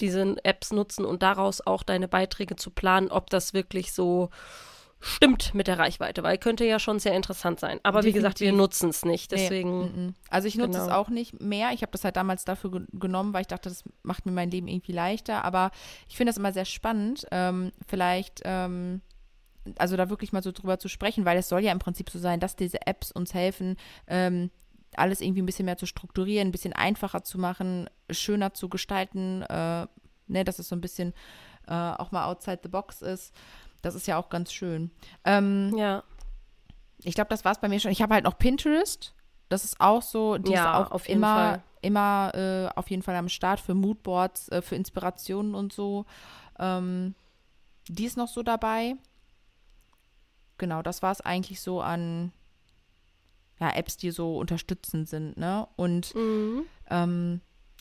diese 0.00 0.36
Apps 0.44 0.72
nutzen 0.72 1.04
und 1.04 1.22
daraus 1.22 1.60
auch 1.66 1.82
deine 1.82 2.08
Beiträge 2.08 2.56
zu 2.56 2.70
planen, 2.70 3.10
ob 3.10 3.30
das 3.30 3.54
wirklich 3.54 3.92
so 3.92 4.30
stimmt 5.00 5.54
mit 5.54 5.66
der 5.66 5.78
Reichweite, 5.78 6.22
weil 6.22 6.38
könnte 6.38 6.64
ja 6.64 6.78
schon 6.78 6.98
sehr 6.98 7.14
interessant 7.14 7.60
sein. 7.60 7.78
Aber 7.82 8.00
Definitiv. 8.00 8.14
wie 8.14 8.18
gesagt, 8.18 8.40
wir 8.40 8.52
nutzen 8.52 8.90
es 8.90 9.04
nicht, 9.04 9.30
deswegen. 9.30 10.06
Nee. 10.06 10.12
Also 10.28 10.48
ich 10.48 10.56
nutze 10.56 10.72
genau. 10.72 10.84
es 10.84 10.90
auch 10.90 11.08
nicht 11.08 11.40
mehr. 11.40 11.70
Ich 11.72 11.82
habe 11.82 11.92
das 11.92 12.04
halt 12.04 12.16
damals 12.16 12.44
dafür 12.44 12.70
ge 12.70 12.80
genommen, 12.92 13.32
weil 13.32 13.42
ich 13.42 13.46
dachte, 13.46 13.68
das 13.68 13.84
macht 14.02 14.26
mir 14.26 14.32
mein 14.32 14.50
Leben 14.50 14.68
irgendwie 14.68 14.92
leichter. 14.92 15.44
Aber 15.44 15.70
ich 16.08 16.16
finde 16.16 16.30
das 16.30 16.38
immer 16.38 16.52
sehr 16.52 16.64
spannend. 16.64 17.26
Ähm, 17.30 17.72
vielleicht, 17.86 18.42
ähm, 18.44 19.02
also 19.76 19.96
da 19.96 20.10
wirklich 20.10 20.32
mal 20.32 20.42
so 20.42 20.52
drüber 20.52 20.78
zu 20.78 20.88
sprechen, 20.88 21.24
weil 21.24 21.38
es 21.38 21.48
soll 21.48 21.60
ja 21.60 21.72
im 21.72 21.78
Prinzip 21.78 22.10
so 22.10 22.18
sein, 22.18 22.40
dass 22.40 22.56
diese 22.56 22.86
Apps 22.86 23.12
uns 23.12 23.34
helfen, 23.34 23.76
ähm, 24.06 24.50
alles 24.96 25.20
irgendwie 25.20 25.42
ein 25.42 25.46
bisschen 25.46 25.66
mehr 25.66 25.76
zu 25.76 25.86
strukturieren, 25.86 26.48
ein 26.48 26.52
bisschen 26.52 26.72
einfacher 26.72 27.22
zu 27.22 27.38
machen, 27.38 27.88
schöner 28.10 28.54
zu 28.54 28.68
gestalten, 28.68 29.42
äh, 29.42 29.86
ne, 30.26 30.44
dass 30.44 30.58
es 30.58 30.68
so 30.68 30.74
ein 30.74 30.80
bisschen 30.80 31.12
äh, 31.68 31.72
auch 31.72 32.10
mal 32.10 32.24
outside 32.24 32.60
the 32.62 32.68
box 32.68 33.02
ist. 33.02 33.34
Das 33.82 33.94
ist 33.94 34.06
ja 34.06 34.18
auch 34.18 34.28
ganz 34.28 34.52
schön. 34.52 34.90
Ähm, 35.24 35.74
ja. 35.76 36.02
Ich 37.02 37.14
glaube, 37.14 37.30
das 37.30 37.44
war 37.44 37.52
es 37.52 37.58
bei 37.58 37.68
mir 37.68 37.78
schon. 37.80 37.92
Ich 37.92 38.02
habe 38.02 38.14
halt 38.14 38.24
noch 38.24 38.38
Pinterest. 38.38 39.14
Das 39.48 39.64
ist 39.64 39.80
auch 39.80 40.02
so, 40.02 40.36
die 40.36 40.52
ja, 40.52 40.62
ist 40.62 40.86
auch 40.86 40.92
auf 40.92 41.08
immer, 41.08 41.34
Fall. 41.34 41.62
immer 41.80 42.32
äh, 42.34 42.68
auf 42.78 42.90
jeden 42.90 43.02
Fall 43.02 43.16
am 43.16 43.28
Start 43.28 43.60
für 43.60 43.74
Moodboards, 43.74 44.48
äh, 44.48 44.62
für 44.62 44.74
Inspirationen 44.74 45.54
und 45.54 45.72
so. 45.72 46.04
Ähm, 46.58 47.14
die 47.88 48.04
ist 48.04 48.16
noch 48.16 48.28
so 48.28 48.42
dabei. 48.42 48.96
Genau, 50.58 50.82
das 50.82 51.02
war 51.02 51.12
es 51.12 51.20
eigentlich 51.20 51.60
so 51.60 51.80
an 51.80 52.32
ja, 53.60 53.70
Apps, 53.70 53.96
die 53.96 54.10
so 54.10 54.36
unterstützend 54.38 55.08
sind, 55.08 55.36
ne? 55.36 55.66
Und 55.76 56.14
mhm. 56.14 56.64
ähm, 56.90 57.40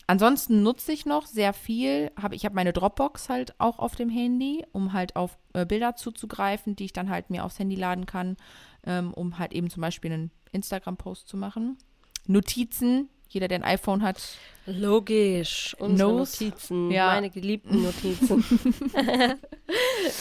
Ansonsten 0.09 0.63
nutze 0.63 0.93
ich 0.93 1.05
noch 1.05 1.25
sehr 1.25 1.51
viel. 1.51 2.11
Hab, 2.21 2.33
ich 2.33 2.45
habe 2.45 2.55
meine 2.55 2.71
Dropbox 2.71 3.27
halt 3.27 3.59
auch 3.59 3.77
auf 3.77 3.95
dem 3.95 4.09
Handy, 4.09 4.65
um 4.71 4.93
halt 4.93 5.17
auf 5.17 5.37
äh, 5.53 5.65
Bilder 5.65 5.97
zuzugreifen, 5.97 6.77
die 6.77 6.85
ich 6.85 6.93
dann 6.93 7.09
halt 7.09 7.29
mir 7.29 7.43
aufs 7.43 7.59
Handy 7.59 7.75
laden 7.75 8.05
kann, 8.05 8.37
ähm, 8.85 9.13
um 9.13 9.37
halt 9.37 9.51
eben 9.51 9.69
zum 9.69 9.81
Beispiel 9.81 10.13
einen 10.13 10.31
Instagram-Post 10.53 11.27
zu 11.27 11.35
machen. 11.35 11.77
Notizen. 12.25 13.09
Jeder, 13.29 13.49
der 13.49 13.59
ein 13.59 13.63
iPhone 13.65 14.01
hat. 14.01 14.21
Logisch. 14.65 15.75
Unsere 15.79 16.09
knows. 16.09 16.39
Notizen. 16.39 16.89
Ja. 16.91 17.07
Meine 17.07 17.29
geliebten 17.29 17.83
Notizen. 17.83 18.45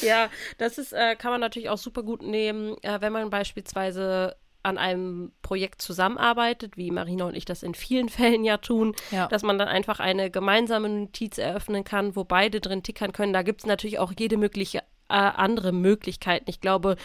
ja, 0.03 0.29
das 0.59 0.79
ist, 0.79 0.93
äh, 0.93 1.15
kann 1.15 1.31
man 1.31 1.41
natürlich 1.41 1.69
auch 1.69 1.79
super 1.79 2.03
gut 2.03 2.23
nehmen, 2.23 2.77
äh, 2.83 3.01
wenn 3.01 3.13
man 3.13 3.31
beispielsweise 3.31 4.35
an 4.67 4.79
einem 4.79 5.33
Projekt 5.43 5.81
zusammenarbeitet, 5.81 6.77
wie 6.77 6.91
Marina 6.91 7.27
und 7.27 7.37
ich 7.37 7.45
das 7.45 7.63
in 7.63 7.75
vielen 7.75 8.09
Fällen 8.17 8.45
ja 8.45 8.59
tun, 8.59 8.95
ja. 9.11 9.29
dass 9.29 9.43
man 9.43 9.59
dann 9.59 9.69
einfach 9.69 10.01
eine 10.01 10.31
gemeinsame 10.31 10.89
Notiz 10.89 11.39
eröffnen 11.39 11.85
kann, 11.85 12.17
wo 12.17 12.25
beide 12.25 12.61
drin 12.61 12.83
tickern 12.83 13.13
können. 13.13 13.33
Da 13.33 13.43
gibt 13.43 13.63
es 13.63 13.67
natürlich 13.67 13.99
auch 13.99 14.13
jede 14.17 14.37
mögliche 14.37 14.83
äh, 15.09 15.15
andere 15.15 15.73
Möglichkeiten. 15.73 16.47
Ich 16.49 16.61
glaube, 16.61 16.97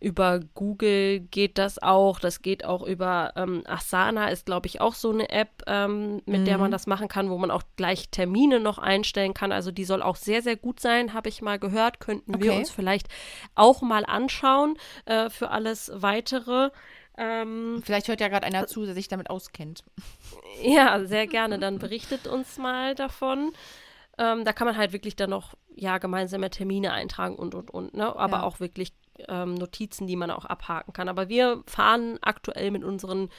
über 0.00 0.40
Google 0.54 1.20
geht 1.20 1.58
das 1.58 1.82
auch. 1.82 2.20
Das 2.20 2.42
geht 2.42 2.64
auch 2.64 2.82
über 2.82 3.32
ähm, 3.34 3.62
Asana, 3.66 4.28
ist, 4.28 4.46
glaube 4.46 4.68
ich, 4.68 4.80
auch 4.80 4.94
so 4.94 5.10
eine 5.10 5.28
App, 5.30 5.64
ähm, 5.66 6.22
mit 6.24 6.42
mhm. 6.42 6.44
der 6.44 6.58
man 6.58 6.70
mhm. 6.70 6.72
das 6.72 6.86
machen 6.86 7.08
kann, 7.08 7.30
wo 7.30 7.38
man 7.38 7.50
auch 7.50 7.64
gleich 7.76 8.10
Termine 8.10 8.60
noch 8.60 8.78
einstellen 8.78 9.34
kann. 9.34 9.50
Also 9.50 9.72
die 9.72 9.84
soll 9.84 10.02
auch 10.02 10.16
sehr, 10.16 10.42
sehr 10.42 10.56
gut 10.56 10.78
sein, 10.78 11.14
habe 11.14 11.28
ich 11.28 11.42
mal 11.42 11.58
gehört. 11.58 11.98
Könnten 11.98 12.36
okay. 12.36 12.44
wir 12.44 12.54
uns 12.54 12.70
vielleicht 12.70 13.08
auch 13.56 13.82
mal 13.82 14.04
anschauen 14.04 14.76
äh, 15.06 15.28
für 15.28 15.50
alles 15.50 15.90
Weitere. 15.92 16.70
Ähm, 17.18 17.82
Vielleicht 17.84 18.06
hört 18.08 18.20
ja 18.20 18.28
gerade 18.28 18.46
einer 18.46 18.68
zu, 18.68 18.84
der 18.84 18.94
sich 18.94 19.08
damit 19.08 19.28
auskennt. 19.30 19.84
Ja, 20.60 21.04
sehr 21.04 21.28
gerne. 21.28 21.60
Dann 21.60 21.78
berichtet 21.78 22.26
uns 22.26 22.58
mal 22.58 22.96
davon. 22.96 23.52
Ähm, 24.18 24.44
da 24.44 24.52
kann 24.52 24.66
man 24.66 24.76
halt 24.76 24.92
wirklich 24.92 25.14
dann 25.14 25.30
noch 25.30 25.54
ja 25.76 25.98
gemeinsame 25.98 26.50
Termine 26.50 26.92
eintragen 26.92 27.36
und 27.36 27.54
und 27.54 27.70
und, 27.70 27.94
ne? 27.94 28.16
Aber 28.16 28.38
ja. 28.38 28.42
auch 28.42 28.58
wirklich 28.58 28.92
ähm, 29.28 29.54
Notizen, 29.54 30.08
die 30.08 30.16
man 30.16 30.32
auch 30.32 30.44
abhaken 30.44 30.92
kann. 30.92 31.08
Aber 31.08 31.28
wir 31.28 31.62
fahren 31.66 32.18
aktuell 32.22 32.72
mit 32.72 32.82
unseren 32.82 33.30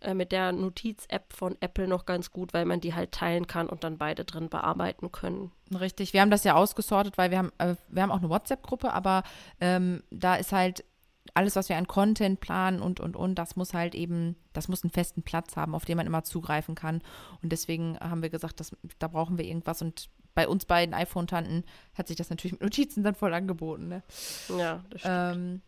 äh, 0.00 0.14
mit 0.14 0.30
der 0.30 0.52
Notiz-App 0.52 1.32
von 1.32 1.56
Apple 1.60 1.88
noch 1.88 2.06
ganz 2.06 2.30
gut, 2.30 2.54
weil 2.54 2.64
man 2.64 2.80
die 2.80 2.94
halt 2.94 3.10
teilen 3.10 3.48
kann 3.48 3.68
und 3.68 3.82
dann 3.82 3.98
beide 3.98 4.24
drin 4.24 4.48
bearbeiten 4.48 5.10
können. 5.10 5.50
Richtig, 5.78 6.12
wir 6.12 6.20
haben 6.20 6.30
das 6.30 6.44
ja 6.44 6.54
ausgesortet, 6.54 7.18
weil 7.18 7.32
wir 7.32 7.38
haben, 7.38 7.52
äh, 7.58 7.74
wir 7.88 8.02
haben 8.02 8.12
auch 8.12 8.18
eine 8.18 8.30
WhatsApp-Gruppe, 8.30 8.92
aber 8.92 9.24
ähm, 9.60 10.04
da 10.10 10.36
ist 10.36 10.52
halt 10.52 10.84
alles, 11.34 11.56
was 11.56 11.68
wir 11.68 11.76
an 11.76 11.86
Content 11.86 12.40
planen 12.40 12.80
und, 12.80 13.00
und, 13.00 13.16
und, 13.16 13.34
das 13.36 13.56
muss 13.56 13.74
halt 13.74 13.94
eben, 13.94 14.36
das 14.52 14.68
muss 14.68 14.82
einen 14.82 14.90
festen 14.90 15.22
Platz 15.22 15.56
haben, 15.56 15.74
auf 15.74 15.84
den 15.84 15.96
man 15.96 16.06
immer 16.06 16.24
zugreifen 16.24 16.74
kann. 16.74 17.02
Und 17.42 17.52
deswegen 17.52 17.98
haben 18.00 18.22
wir 18.22 18.30
gesagt, 18.30 18.60
dass, 18.60 18.76
da 18.98 19.08
brauchen 19.08 19.38
wir 19.38 19.44
irgendwas. 19.44 19.82
Und 19.82 20.08
bei 20.34 20.46
uns 20.48 20.64
beiden 20.64 20.94
iPhone-Tanten 20.94 21.64
hat 21.94 22.08
sich 22.08 22.16
das 22.16 22.30
natürlich 22.30 22.52
mit 22.52 22.62
Notizen 22.62 23.02
dann 23.02 23.14
voll 23.14 23.34
angeboten. 23.34 23.88
Ne? 23.88 24.02
Ja, 24.56 24.84
das 24.90 25.00
stimmt. 25.00 25.36
Ähm, 25.36 25.62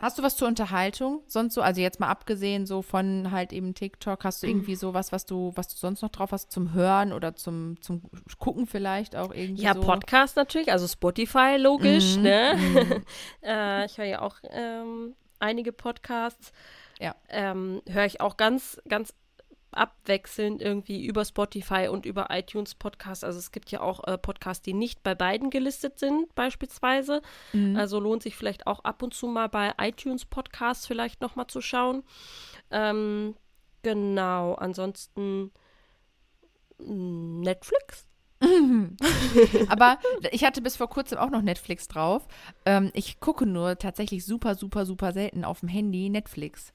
Hast 0.00 0.18
du 0.18 0.22
was 0.22 0.36
zur 0.36 0.46
Unterhaltung? 0.46 1.22
Sonst 1.26 1.54
so, 1.54 1.62
also 1.62 1.80
jetzt 1.80 1.98
mal 1.98 2.08
abgesehen 2.08 2.66
so 2.66 2.82
von 2.82 3.30
halt 3.32 3.52
eben 3.52 3.74
TikTok, 3.74 4.24
hast 4.24 4.42
du 4.42 4.46
irgendwie 4.46 4.76
sowas, 4.76 5.10
was 5.10 5.26
du, 5.26 5.52
was 5.56 5.68
du 5.68 5.76
sonst 5.76 6.02
noch 6.02 6.10
drauf 6.10 6.30
hast 6.30 6.52
zum 6.52 6.72
Hören 6.72 7.12
oder 7.12 7.34
zum, 7.34 7.80
zum 7.80 8.02
Gucken 8.38 8.66
vielleicht 8.66 9.16
auch 9.16 9.34
irgendwie? 9.34 9.62
Ja, 9.62 9.74
so? 9.74 9.80
Podcast 9.80 10.36
natürlich, 10.36 10.70
also 10.70 10.86
Spotify 10.86 11.56
logisch, 11.58 12.16
mhm. 12.16 12.22
ne? 12.22 12.54
Mhm. 12.56 13.04
äh, 13.42 13.86
ich 13.86 13.98
höre 13.98 14.04
ja 14.04 14.22
auch 14.22 14.36
ähm, 14.50 15.14
einige 15.40 15.72
Podcasts. 15.72 16.52
Ja. 17.00 17.14
Ähm, 17.28 17.82
höre 17.88 18.04
ich 18.04 18.20
auch 18.20 18.36
ganz, 18.36 18.80
ganz 18.88 19.14
abwechselnd 19.70 20.62
irgendwie 20.62 21.04
über 21.04 21.24
Spotify 21.24 21.88
und 21.88 22.06
über 22.06 22.28
iTunes 22.30 22.74
Podcasts. 22.74 23.24
Also 23.24 23.38
es 23.38 23.52
gibt 23.52 23.70
ja 23.70 23.80
auch 23.80 24.04
äh, 24.04 24.18
Podcasts, 24.18 24.62
die 24.62 24.74
nicht 24.74 25.02
bei 25.02 25.14
beiden 25.14 25.50
gelistet 25.50 25.98
sind, 25.98 26.34
beispielsweise. 26.34 27.22
Mhm. 27.52 27.76
Also 27.76 28.00
lohnt 28.00 28.22
sich 28.22 28.36
vielleicht 28.36 28.66
auch 28.66 28.84
ab 28.84 29.02
und 29.02 29.14
zu 29.14 29.26
mal 29.26 29.48
bei 29.48 29.74
iTunes 29.78 30.24
Podcasts 30.24 30.86
vielleicht 30.86 31.20
nochmal 31.20 31.46
zu 31.46 31.60
schauen. 31.60 32.02
Ähm, 32.70 33.34
genau, 33.82 34.54
ansonsten 34.54 35.52
hm, 36.78 37.40
Netflix 37.40 38.08
Aber 39.68 39.98
ich 40.30 40.44
hatte 40.44 40.62
bis 40.62 40.76
vor 40.76 40.88
kurzem 40.88 41.18
auch 41.18 41.30
noch 41.30 41.42
Netflix 41.42 41.88
drauf. 41.88 42.26
Ähm, 42.64 42.90
ich 42.94 43.20
gucke 43.20 43.46
nur 43.46 43.78
tatsächlich 43.78 44.24
super, 44.24 44.54
super, 44.54 44.86
super 44.86 45.12
selten 45.12 45.44
auf 45.44 45.60
dem 45.60 45.68
Handy 45.68 46.08
Netflix. 46.08 46.72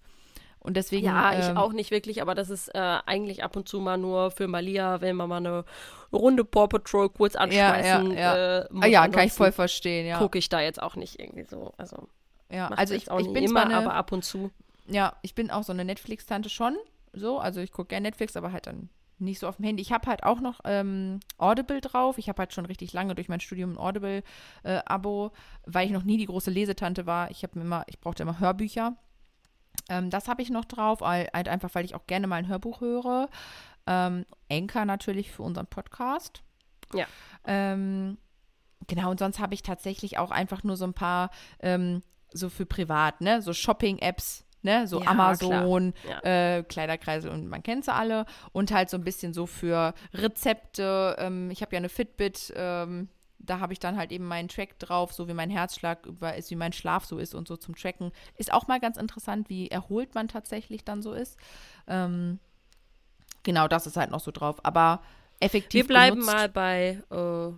Und 0.64 0.78
deswegen. 0.78 1.06
Ja, 1.06 1.34
ähm, 1.34 1.40
ich 1.42 1.58
auch 1.58 1.74
nicht 1.74 1.92
wirklich, 1.92 2.22
aber 2.22 2.36
das 2.36 2.50
ist 2.50 2.70
äh, 2.74 2.80
eigentlich 3.06 3.44
ab 3.44 3.56
und 3.56 3.68
zu 3.68 3.80
mal 3.80 3.98
nur 3.98 4.32
für 4.32 4.48
Malia, 4.48 5.02
wenn 5.02 5.18
wir 5.18 5.28
mal 5.28 5.38
eine 5.38 5.66
Runde 6.12 6.46
Paw 6.46 6.68
Patrol 6.68 7.10
kurz 7.10 7.36
anschmeißen. 7.36 8.12
Ja, 8.12 8.18
ja, 8.18 8.36
ja. 8.36 8.60
Äh, 8.60 8.68
ah, 8.82 8.88
ja 8.88 9.08
kann 9.10 9.28
ich 9.28 9.34
voll 9.34 9.52
verstehen, 9.52 10.08
ja. 10.08 10.18
Gucke 10.18 10.38
ich 10.38 10.50
da 10.50 10.62
jetzt 10.62 10.82
auch 10.82 10.96
nicht 10.96 11.20
irgendwie 11.20 11.44
so. 11.44 11.74
Also, 11.78 12.08
ja, 12.50 12.70
also 12.70 12.94
ich, 12.94 13.12
auch 13.12 13.20
ich 13.20 13.32
bin 13.32 13.44
immer, 13.44 13.66
eine, 13.66 13.76
aber 13.76 13.94
ab 13.94 14.12
und 14.12 14.24
zu. 14.24 14.52
Ja, 14.88 15.16
ich 15.22 15.36
bin 15.36 15.52
auch 15.52 15.64
so 15.64 15.74
eine 15.74 15.86
Netflix-Tante 15.86 16.50
schon. 16.50 16.78
So, 17.14 17.40
also 17.40 17.60
ich 17.60 17.72
gucke 17.72 17.90
gerne 17.90 18.08
Netflix, 18.08 18.36
aber 18.38 18.52
halt 18.52 18.68
dann 18.68 18.90
nicht 19.20 19.40
so 19.40 19.48
auf 19.48 19.58
dem 19.58 19.66
Handy. 19.66 19.82
Ich 19.82 19.92
habe 19.92 20.08
halt 20.08 20.24
auch 20.24 20.40
noch 20.40 20.62
ähm, 20.66 21.20
Audible 21.38 21.82
drauf. 21.82 22.18
Ich 22.18 22.30
habe 22.30 22.40
halt 22.40 22.54
schon 22.54 22.66
richtig 22.66 22.94
lange 22.94 23.16
durch 23.16 23.30
mein 23.30 23.40
Studium 23.40 23.74
ein 23.74 23.78
Audible-Abo, 23.78 25.28
äh, 25.28 25.30
weil 25.66 25.86
ich 25.86 25.92
noch 25.94 26.04
nie 26.04 26.18
die 26.18 26.26
große 26.26 26.52
Lesetante 26.52 27.06
war. 27.06 27.32
Ich 27.32 27.44
habe 27.44 27.60
immer, 27.60 27.84
ich 27.88 28.00
brauchte 28.00 28.24
immer 28.24 28.40
Hörbücher. 28.40 28.96
Ähm, 29.90 30.10
das 30.10 30.28
habe 30.28 30.42
ich 30.42 30.50
noch 30.50 30.66
drauf, 30.66 31.02
halt 31.02 31.48
einfach, 31.48 31.70
weil 31.74 31.86
ich 31.86 31.96
auch 31.96 32.08
gerne 32.08 32.28
mal 32.28 32.38
ein 32.38 32.48
Hörbuch 32.48 32.82
höre. 32.82 33.30
Ähm, 33.86 34.26
Anchor 34.52 34.86
natürlich 34.86 35.32
für 35.32 35.44
unseren 35.44 35.68
Podcast. 35.68 36.42
Ja. 36.94 37.06
Ähm, 37.46 38.18
genau, 38.88 39.12
und 39.12 39.20
sonst 39.20 39.40
habe 39.40 39.54
ich 39.54 39.62
tatsächlich 39.62 40.18
auch 40.18 40.32
einfach 40.32 40.64
nur 40.64 40.78
so 40.78 40.86
ein 40.86 40.94
paar, 40.94 41.32
ähm, 41.60 42.02
so 42.32 42.50
für 42.50 42.66
privat, 42.66 43.22
ne, 43.22 43.42
so 43.42 43.54
Shopping-Apps, 43.54 44.46
ne, 44.62 44.88
so 44.88 45.02
Ja, 45.02 45.10
Amazon, 45.10 45.94
klar. 45.94 46.26
äh, 46.26 46.64
Kleiderkreise 46.64 47.30
und 47.30 47.48
man 47.48 47.62
kennt 47.62 47.86
sie 47.86 47.94
alle. 47.94 48.26
Und 48.54 48.72
halt 48.72 48.90
so 48.90 48.98
ein 48.98 49.04
bisschen 49.04 49.34
so 49.34 49.46
für 49.46 49.94
Rezepte. 50.14 51.16
Ähm, 51.20 51.52
ich 51.52 51.62
habe 51.62 51.74
ja 51.74 51.78
eine 51.78 51.90
Fitbit, 51.90 52.54
ähm, 52.56 53.10
da 53.46 53.60
habe 53.60 53.74
ich 53.74 53.80
dann 53.80 53.98
halt 53.98 54.12
eben 54.12 54.26
meinen 54.26 54.48
Track 54.48 54.80
drauf, 54.80 55.14
so 55.14 55.28
wie 55.28 55.34
mein 55.34 55.50
Herzschlag 55.50 56.06
über 56.06 56.36
ist, 56.36 56.50
wie 56.50 56.56
mein 56.56 56.74
Schlaf 56.74 57.06
so 57.06 57.18
ist 57.18 57.36
und 57.36 57.48
so 57.48 57.58
zum 57.58 57.76
Tracken. 57.76 58.12
Ist 58.38 58.54
auch 58.54 58.68
mal 58.68 58.80
ganz 58.80 58.98
interessant, 58.98 59.50
wie 59.50 59.68
erholt 59.70 60.16
man 60.16 60.28
tatsächlich 60.28 60.84
dann 60.84 61.02
so 61.02 61.14
ist. 61.14 61.38
Ähm, 61.88 62.40
genau, 63.44 63.68
das 63.68 63.86
ist 63.86 63.98
halt 63.98 64.12
noch 64.12 64.22
so 64.22 64.32
drauf. 64.32 64.64
Aber 64.66 65.02
effektiv 65.40 65.82
Wir 65.82 65.88
bleiben 65.88 66.22
genutzt, 66.22 66.34
mal 66.34 66.50
bei 66.50 67.02
äh, 67.12 67.52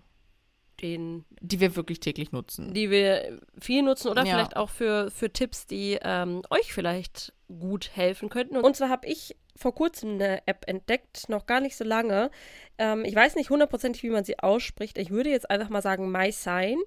den, 0.82 1.26
die 1.42 1.60
wir 1.60 1.76
wirklich 1.76 2.00
täglich 2.00 2.32
nutzen. 2.32 2.74
die 2.74 2.90
wir 2.90 3.40
viel 3.60 3.82
nutzen 3.84 4.10
oder 4.10 4.24
Ja. 4.26 4.34
vielleicht 4.36 4.56
auch 4.58 4.70
für, 4.70 5.10
für 5.12 5.32
Tipps, 5.32 5.66
die 5.68 5.98
ähm, 6.02 6.42
euch 6.50 6.74
vielleicht 6.74 7.34
gut 7.48 7.92
helfen 7.96 8.30
könnten. 8.30 8.58
Und 8.58 8.76
zwar 8.76 8.90
habe 8.90 9.08
ich 9.08 9.36
vor 9.58 9.74
kurzem 9.74 10.16
eine 10.16 10.46
App 10.48 10.66
entdeckt, 10.68 11.30
noch 11.30 11.46
gar 11.46 11.62
nicht 11.62 11.78
so 11.78 11.84
lange. 11.86 12.30
Ähm, 12.78 13.06
ich 13.06 13.16
weiß 13.16 13.36
nicht 13.36 13.50
hundertprozentig, 13.50 14.04
wie 14.04 14.10
man 14.10 14.26
sie 14.26 14.40
ausspricht. 14.40 14.98
Ich 14.98 15.12
würde 15.12 15.30
jetzt 15.30 15.50
einfach 15.50 15.70
mal 15.70 15.82
sagen 15.82 16.12
MySign, 16.12 16.78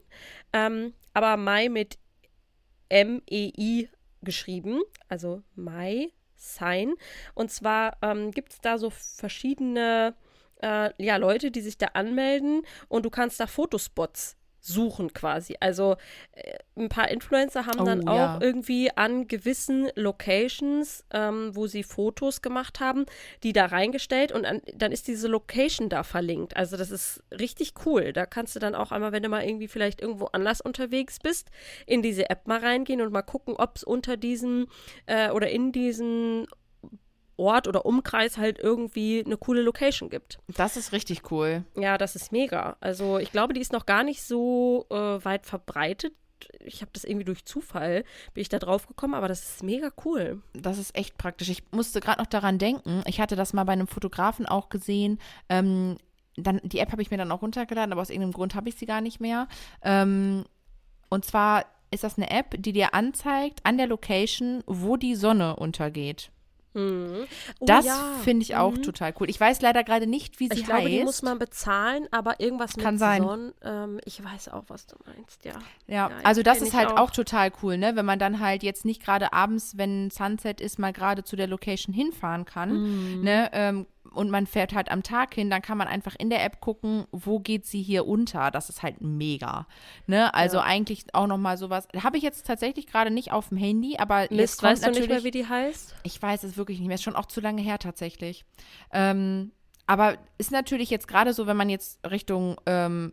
ähm, 0.52 0.92
aber 1.14 1.36
My 1.36 1.68
mit 1.68 1.98
M-E-I 2.90 3.88
geschrieben, 4.22 4.82
also 5.08 5.42
MySign. 5.54 6.94
Und 7.34 7.50
zwar 7.50 7.96
ähm, 8.02 8.30
gibt 8.32 8.52
es 8.52 8.60
da 8.60 8.78
so 8.78 8.90
verschiedene 8.90 10.14
äh, 10.60 10.90
ja, 10.98 11.16
Leute, 11.16 11.50
die 11.50 11.60
sich 11.60 11.78
da 11.78 11.86
anmelden 11.94 12.62
und 12.88 13.04
du 13.04 13.10
kannst 13.10 13.40
da 13.40 13.46
Fotospots 13.46 14.36
suchen 14.60 15.12
quasi. 15.12 15.54
Also 15.60 15.96
äh, 16.32 16.58
ein 16.76 16.88
paar 16.88 17.08
Influencer 17.10 17.66
haben 17.66 17.84
dann 17.84 18.08
Oh, 18.08 18.10
auch 18.12 18.16
ja. 18.16 18.38
irgendwie 18.40 18.90
an 18.94 19.28
gewissen 19.28 19.88
Locations, 19.94 21.04
ähm, 21.12 21.54
wo 21.54 21.66
sie 21.66 21.82
Fotos 21.82 22.42
gemacht 22.42 22.80
haben, 22.80 23.06
die 23.42 23.52
da 23.52 23.66
reingestellt 23.66 24.32
und 24.32 24.44
an, 24.44 24.60
dann 24.74 24.92
ist 24.92 25.08
diese 25.08 25.28
Location 25.28 25.88
da 25.88 26.02
verlinkt. 26.02 26.56
Also 26.56 26.76
das 26.76 26.90
ist 26.90 27.22
richtig 27.30 27.74
cool. 27.86 28.12
Da 28.12 28.26
kannst 28.26 28.56
du 28.56 28.60
dann 28.60 28.74
auch 28.74 28.92
einmal, 28.92 29.12
wenn 29.12 29.22
du 29.22 29.28
mal 29.28 29.44
irgendwie 29.44 29.68
vielleicht 29.68 30.00
irgendwo 30.00 30.26
anders 30.26 30.60
unterwegs 30.60 31.18
bist, 31.20 31.50
in 31.86 32.02
diese 32.02 32.28
App 32.28 32.46
mal 32.46 32.60
reingehen 32.60 33.00
und 33.00 33.12
mal 33.12 33.22
gucken, 33.22 33.54
ob 33.56 33.76
es 33.76 33.84
unter 33.84 34.16
diesem 34.16 34.66
äh, 35.06 35.30
oder 35.30 35.50
in 35.50 35.72
diesem 35.72 36.46
Ort 37.38 37.66
oder 37.68 37.86
Umkreis 37.86 38.36
halt 38.36 38.58
irgendwie 38.58 39.22
eine 39.24 39.36
coole 39.36 39.62
Location 39.62 40.10
gibt. 40.10 40.38
Das 40.48 40.76
ist 40.76 40.92
richtig 40.92 41.30
cool. 41.30 41.64
Ja, 41.76 41.96
das 41.96 42.16
ist 42.16 42.32
mega. 42.32 42.76
Also 42.80 43.18
ich 43.18 43.32
glaube, 43.32 43.54
die 43.54 43.60
ist 43.60 43.72
noch 43.72 43.86
gar 43.86 44.02
nicht 44.02 44.22
so 44.22 44.86
äh, 44.90 44.94
weit 45.24 45.46
verbreitet. 45.46 46.12
Ich 46.60 46.82
habe 46.82 46.90
das 46.92 47.04
irgendwie 47.04 47.24
durch 47.24 47.44
Zufall, 47.44 48.04
bin 48.32 48.42
ich 48.42 48.48
da 48.48 48.58
drauf 48.58 48.86
gekommen, 48.86 49.14
aber 49.14 49.28
das 49.28 49.42
ist 49.42 49.62
mega 49.62 49.90
cool. 50.04 50.42
Das 50.52 50.78
ist 50.78 50.96
echt 50.96 51.18
praktisch. 51.18 51.48
Ich 51.48 51.62
musste 51.72 52.00
gerade 52.00 52.20
noch 52.20 52.28
daran 52.28 52.58
denken. 52.58 53.02
Ich 53.06 53.20
hatte 53.20 53.36
das 53.36 53.52
mal 53.52 53.64
bei 53.64 53.72
einem 53.72 53.88
Fotografen 53.88 54.46
auch 54.46 54.68
gesehen. 54.68 55.18
Ähm, 55.48 55.96
dann, 56.36 56.60
die 56.62 56.78
App 56.78 56.92
habe 56.92 57.02
ich 57.02 57.10
mir 57.10 57.16
dann 57.16 57.32
auch 57.32 57.42
runtergeladen, 57.42 57.92
aber 57.92 58.02
aus 58.02 58.10
irgendeinem 58.10 58.32
Grund 58.32 58.54
habe 58.54 58.68
ich 58.68 58.76
sie 58.76 58.86
gar 58.86 59.00
nicht 59.00 59.20
mehr. 59.20 59.48
Ähm, 59.82 60.44
und 61.08 61.24
zwar 61.24 61.64
ist 61.90 62.04
das 62.04 62.18
eine 62.18 62.30
App, 62.30 62.54
die 62.58 62.72
dir 62.72 62.94
anzeigt 62.94 63.60
an 63.64 63.78
der 63.78 63.86
Location, 63.86 64.62
wo 64.66 64.96
die 64.96 65.14
Sonne 65.14 65.56
untergeht. 65.56 66.30
Mhm. 66.78 67.26
Oh, 67.60 67.66
Das 67.66 67.84
ja. 67.84 68.12
finde 68.24 68.42
ich 68.44 68.56
auch 68.56 68.72
Mhm. 68.72 68.82
total 68.82 69.12
cool. 69.20 69.28
Ich 69.28 69.40
weiß 69.40 69.60
leider 69.60 69.82
gerade 69.84 70.06
nicht, 70.06 70.38
wie 70.40 70.48
sie 70.48 70.60
Ich 70.60 70.64
glaube, 70.64 70.82
heißt. 70.82 70.90
die 70.92 71.04
muss 71.04 71.22
man 71.22 71.38
bezahlen, 71.38 72.06
aber 72.10 72.40
irgendwas 72.40 72.74
Kann 72.76 72.94
mit 72.94 73.00
sein. 73.00 73.22
Sonne. 73.22 73.54
Ähm, 73.62 74.00
ich 74.04 74.22
weiß 74.24 74.48
auch, 74.50 74.64
was 74.68 74.86
du 74.86 74.96
meinst, 75.06 75.44
ja. 75.44 75.52
Ja, 75.86 76.08
Ja, 76.08 76.10
also 76.24 76.42
das 76.42 76.62
ist 76.62 76.74
halt 76.74 76.88
auch. 76.88 76.96
auch. 76.98 77.10
total 77.10 77.50
cool, 77.62 77.78
ne? 77.78 77.96
Wenn 77.96 78.04
man 78.06 78.18
dann 78.18 78.38
halt 78.40 78.62
jetzt 78.62 78.84
nicht 78.84 79.02
gerade 79.02 79.32
abends, 79.32 79.76
wenn 79.76 80.10
Sunset 80.10 80.60
ist, 80.60 80.78
mal 80.78 80.92
gerade 80.92 81.24
zu 81.24 81.34
der 81.36 81.46
Location 81.48 81.92
hinfahren 81.94 82.44
kann, 82.44 83.16
Mhm. 83.16 83.20
ne? 83.22 83.50
Ähm, 83.52 83.86
und 84.08 84.30
man 84.30 84.46
fährt 84.46 84.74
halt 84.74 84.90
am 84.90 85.02
Tag 85.02 85.34
hin, 85.34 85.50
dann 85.50 85.62
kann 85.62 85.78
man 85.78 85.88
einfach 85.88 86.14
in 86.18 86.30
der 86.30 86.44
App 86.44 86.60
gucken, 86.60 87.06
wo 87.12 87.38
geht 87.38 87.66
sie 87.66 87.82
hier 87.82 88.06
unter. 88.06 88.50
Das 88.50 88.68
ist 88.68 88.82
halt 88.82 89.00
mega, 89.00 89.66
ne? 90.06 90.32
Also 90.34 90.58
Ja. 90.58 90.64
eigentlich 90.64 91.06
auch 91.14 91.26
noch 91.26 91.38
mal 91.38 91.56
sowas. 91.56 91.88
Habe 92.02 92.16
ich 92.16 92.22
jetzt 92.22 92.46
tatsächlich 92.46 92.86
gerade 92.86 93.10
nicht 93.10 93.32
auf 93.32 93.48
dem 93.48 93.58
Handy, 93.58 93.96
aber 93.98 94.22
jetzt 94.22 94.30
Mist, 94.32 94.60
kommt 94.60 94.72
weißt 94.72 94.86
du 94.86 94.90
nicht 94.90 95.08
mehr, 95.08 95.24
wie 95.24 95.30
die 95.30 95.46
heißt? 95.46 95.94
ich 96.02 96.20
weiß 96.20 96.42
es 96.44 96.56
wirklich 96.56 96.78
nicht 96.78 96.88
mehr. 96.88 96.96
Ist 96.96 97.02
schon 97.02 97.16
auch 97.16 97.26
zu 97.26 97.40
lange 97.40 97.62
her 97.62 97.78
tatsächlich. 97.78 98.44
Ähm, 98.92 99.52
aber 99.86 100.18
ist 100.36 100.50
natürlich 100.50 100.90
jetzt 100.90 101.08
gerade 101.08 101.32
so, 101.32 101.46
wenn 101.46 101.56
man 101.56 101.70
jetzt 101.70 101.98
Richtung 102.08 102.60
ähm, 102.66 103.12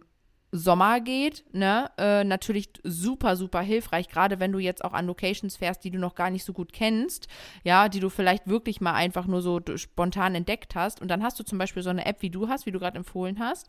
Sommer 0.56 1.02
geht, 1.02 1.44
ne, 1.54 1.90
äh, 1.98 2.24
natürlich 2.24 2.70
super, 2.84 3.36
super 3.36 3.62
hilfreich, 3.62 4.08
gerade 4.08 4.40
wenn 4.40 4.52
du 4.52 4.60
jetzt 4.60 4.84
auch 4.84 4.94
an 4.94 5.06
Locations 5.08 5.58
fährst, 5.58 5.84
die 5.84 5.92
du 5.92 6.00
noch 6.00 6.16
gar 6.16 6.30
nicht 6.30 6.46
so 6.46 6.54
gut 6.54 6.74
kennst, 6.74 7.28
ja, 7.64 7.90
die 7.90 8.00
du 8.00 8.10
vielleicht 8.10 8.48
wirklich 8.48 8.82
mal 8.82 8.94
einfach 8.94 9.28
nur 9.28 9.42
so 9.42 9.60
spontan 9.76 10.36
entdeckt 10.36 10.76
hast. 10.76 11.02
Und 11.02 11.10
dann 11.10 11.24
hast 11.24 11.40
du 11.40 11.44
zum 11.44 11.58
Beispiel 11.58 11.84
so 11.84 11.90
eine 11.90 12.06
App, 12.06 12.22
wie 12.22 12.30
du 12.30 12.48
hast, 12.48 12.66
wie 12.66 12.72
du 12.72 12.80
gerade 12.80 12.98
empfohlen 12.98 13.40
hast. 13.40 13.68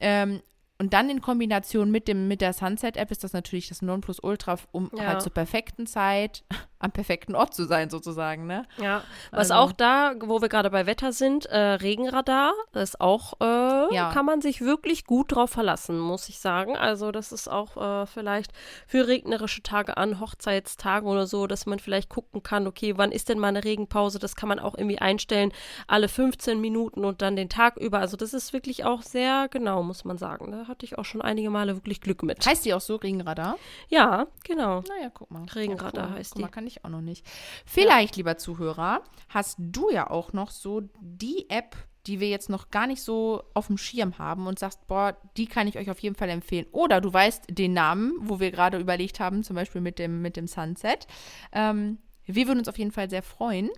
Ähm, 0.00 0.42
und 0.78 0.92
dann 0.94 1.08
in 1.10 1.20
Kombination 1.20 1.90
mit, 1.90 2.08
dem, 2.08 2.26
mit 2.28 2.40
der 2.40 2.52
Sunset-App 2.52 3.10
ist 3.10 3.22
das 3.24 3.32
natürlich 3.32 3.68
das 3.68 3.82
Nonplusultra, 3.82 4.56
um 4.72 4.90
Ja. 4.96 5.04
halt 5.06 5.22
zur 5.22 5.32
perfekten 5.32 5.86
Zeit 5.86 6.44
am 6.80 6.90
perfekten 6.90 7.36
Ort 7.36 7.54
zu 7.54 7.64
sein, 7.64 7.90
sozusagen, 7.90 8.46
ne? 8.48 8.66
Ja, 8.78 9.04
was 9.30 9.52
Also- 9.52 9.54
auch 9.54 9.72
da, 9.72 10.14
wo 10.20 10.42
wir 10.42 10.48
gerade 10.48 10.68
bei 10.70 10.84
Wetter 10.84 11.12
sind, 11.12 11.46
äh, 11.46 11.56
Regenradar, 11.56 12.52
das 12.72 12.90
ist 12.90 13.00
auch, 13.00 13.34
äh, 13.40 13.94
Ja. 13.94 14.10
kann 14.12 14.26
man 14.26 14.40
sich 14.40 14.60
wirklich 14.62 15.04
gut 15.04 15.30
drauf 15.32 15.50
verlassen, 15.50 16.00
muss 16.00 16.28
ich 16.28 16.40
sagen. 16.40 16.76
Also 16.76 17.12
das 17.12 17.30
ist 17.30 17.46
auch 17.46 17.76
äh, 17.76 18.06
vielleicht 18.06 18.50
für 18.88 19.06
regnerische 19.06 19.62
Tage 19.62 19.96
an, 19.96 20.18
Hochzeitstage 20.18 21.06
oder 21.06 21.28
so, 21.28 21.46
dass 21.46 21.66
man 21.66 21.78
vielleicht 21.78 22.08
gucken 22.08 22.42
kann, 22.42 22.66
okay, 22.66 22.94
wann 22.98 23.12
ist 23.12 23.28
denn 23.28 23.38
mal 23.38 23.48
eine 23.48 23.62
Regenpause? 23.62 24.18
Das 24.18 24.34
kann 24.34 24.48
man 24.48 24.58
auch 24.58 24.76
irgendwie 24.76 24.98
einstellen, 24.98 25.52
alle 25.86 26.08
15 26.08 26.60
Minuten 26.60 27.04
und 27.04 27.22
dann 27.22 27.36
den 27.36 27.48
Tag 27.48 27.76
über. 27.76 28.00
Also 28.00 28.16
das 28.16 28.34
ist 28.34 28.52
wirklich 28.52 28.84
auch 28.84 29.02
sehr 29.02 29.46
genau, 29.48 29.84
muss 29.84 30.04
man 30.04 30.18
sagen. 30.18 30.50
Da 30.50 30.66
hatte 30.72 30.84
ich 30.86 30.98
auch 30.98 31.04
schon 31.04 31.22
einige 31.22 31.50
Male 31.50 31.76
wirklich 31.76 32.00
Glück 32.00 32.22
mit. 32.22 32.44
Heißt 32.44 32.64
die 32.64 32.74
auch 32.74 32.80
so, 32.80 32.96
Regenradar? 32.96 33.56
Ja, 33.88 34.26
genau. 34.42 34.82
Naja, 34.88 35.10
guck 35.12 35.30
mal. 35.30 35.44
Regenradar 35.44 36.04
ja, 36.04 36.10
cool. 36.10 36.18
heißt 36.18 36.32
Guck 36.32 36.40
mal, 36.42 36.48
die. 36.48 36.52
kann 36.52 36.66
ich 36.66 36.84
auch 36.84 36.88
noch 36.88 37.00
nicht. 37.00 37.24
Vielleicht, 37.64 38.16
lieber 38.16 38.38
Zuhörer, 38.38 39.02
hast 39.28 39.56
du 39.58 39.90
ja 39.90 40.10
auch 40.10 40.32
noch 40.32 40.50
so 40.50 40.82
die 41.00 41.48
App, 41.50 41.76
die 42.06 42.18
wir 42.18 42.28
jetzt 42.28 42.48
noch 42.48 42.70
gar 42.70 42.86
nicht 42.86 43.02
so 43.02 43.44
auf 43.54 43.68
dem 43.68 43.78
Schirm 43.78 44.18
haben 44.18 44.46
und 44.46 44.58
sagst, 44.58 44.86
boah, 44.88 45.16
die 45.36 45.46
kann 45.46 45.68
ich 45.68 45.78
euch 45.78 45.90
auf 45.90 46.00
jeden 46.00 46.16
Fall 46.16 46.30
empfehlen. 46.30 46.66
Oder 46.72 47.00
du 47.00 47.12
weißt 47.12 47.44
den 47.50 47.74
Namen, 47.74 48.14
wo 48.18 48.40
wir 48.40 48.50
gerade 48.50 48.78
überlegt 48.78 49.20
haben, 49.20 49.44
zum 49.44 49.54
Beispiel 49.54 49.80
mit 49.80 49.98
dem, 49.98 50.20
mit 50.20 50.36
dem 50.36 50.48
Sunset. 50.48 51.06
Ähm, 51.52 51.98
wir 52.24 52.46
würden 52.46 52.60
uns 52.60 52.68
auf 52.68 52.78
jeden 52.78 52.92
Fall 52.92 53.10
sehr 53.10 53.22
freuen, 53.22 53.70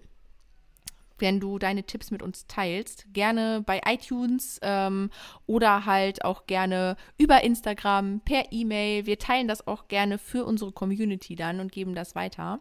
wenn 1.18 1.40
du 1.40 1.59
deine 1.59 1.85
Tipps 1.85 2.11
mit 2.11 2.22
uns 2.22 2.46
teilst. 2.46 3.07
Gerne 3.12 3.62
bei 3.64 3.81
iTunes 3.87 4.59
ähm, 4.62 5.11
oder 5.46 5.87
halt 5.87 6.24
auch 6.24 6.46
gerne 6.46 6.96
über 7.18 7.42
Instagram, 7.44 8.20
per 8.20 8.53
E-Mail. 8.53 9.07
Wir 9.07 9.18
teilen 9.18 9.48
das 9.48 9.66
auch 9.66 9.88
gerne 9.88 10.18
für 10.18 10.44
unsere 10.44 10.72
Community 10.72 11.37
dann 11.37 11.61
und 11.61 11.72
geben 11.72 11.94
das 11.94 12.14
weiter. 12.14 12.61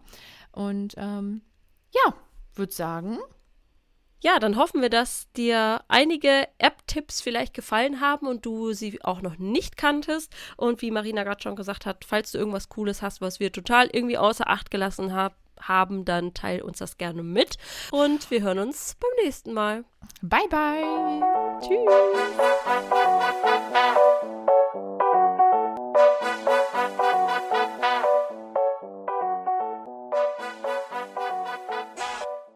Und 0.51 0.93
ähm, 0.97 1.41
ja, 1.91 2.13
würde 2.55 2.73
sagen, 2.73 3.17
Ja, 4.23 4.39
dann 4.39 4.55
hoffen 4.55 4.81
wir, 4.81 4.89
dass 4.89 5.29
dir 5.33 5.81
einige 5.89 6.47
App-Tipps 6.57 7.19
vielleicht 7.19 7.53
gefallen 7.53 7.99
haben 7.99 8.25
und 8.25 8.45
du 8.45 8.71
sie 8.71 9.03
auch 9.03 9.21
noch 9.21 9.37
nicht 9.37 9.75
kanntest. 9.75 10.33
Und 10.55 10.81
wie 10.81 10.91
Marina 10.91 11.23
gerade 11.25 11.41
schon 11.43 11.57
gesagt 11.57 11.85
hat, 11.85 12.05
falls 12.05 12.31
du 12.31 12.37
irgendwas 12.37 12.69
Cooles 12.69 13.01
hast, 13.01 13.19
was 13.19 13.41
wir 13.41 13.51
total 13.51 13.89
irgendwie 13.91 14.17
außer 14.17 14.47
Acht 14.49 14.71
gelassen 14.71 15.11
hab, 15.13 15.35
haben, 15.59 16.05
dann 16.05 16.33
teil 16.33 16.61
uns 16.61 16.79
das 16.79 16.97
gerne 16.97 17.23
mit. 17.23 17.57
Und 17.91 18.29
wir 18.31 18.41
hören 18.41 18.59
uns 18.59 18.95
beim 18.99 19.25
nächsten 19.25 19.53
Mal. 19.53 19.83
bye 20.21 20.47
bye. 20.49 21.21
Tschüss. 21.61 21.89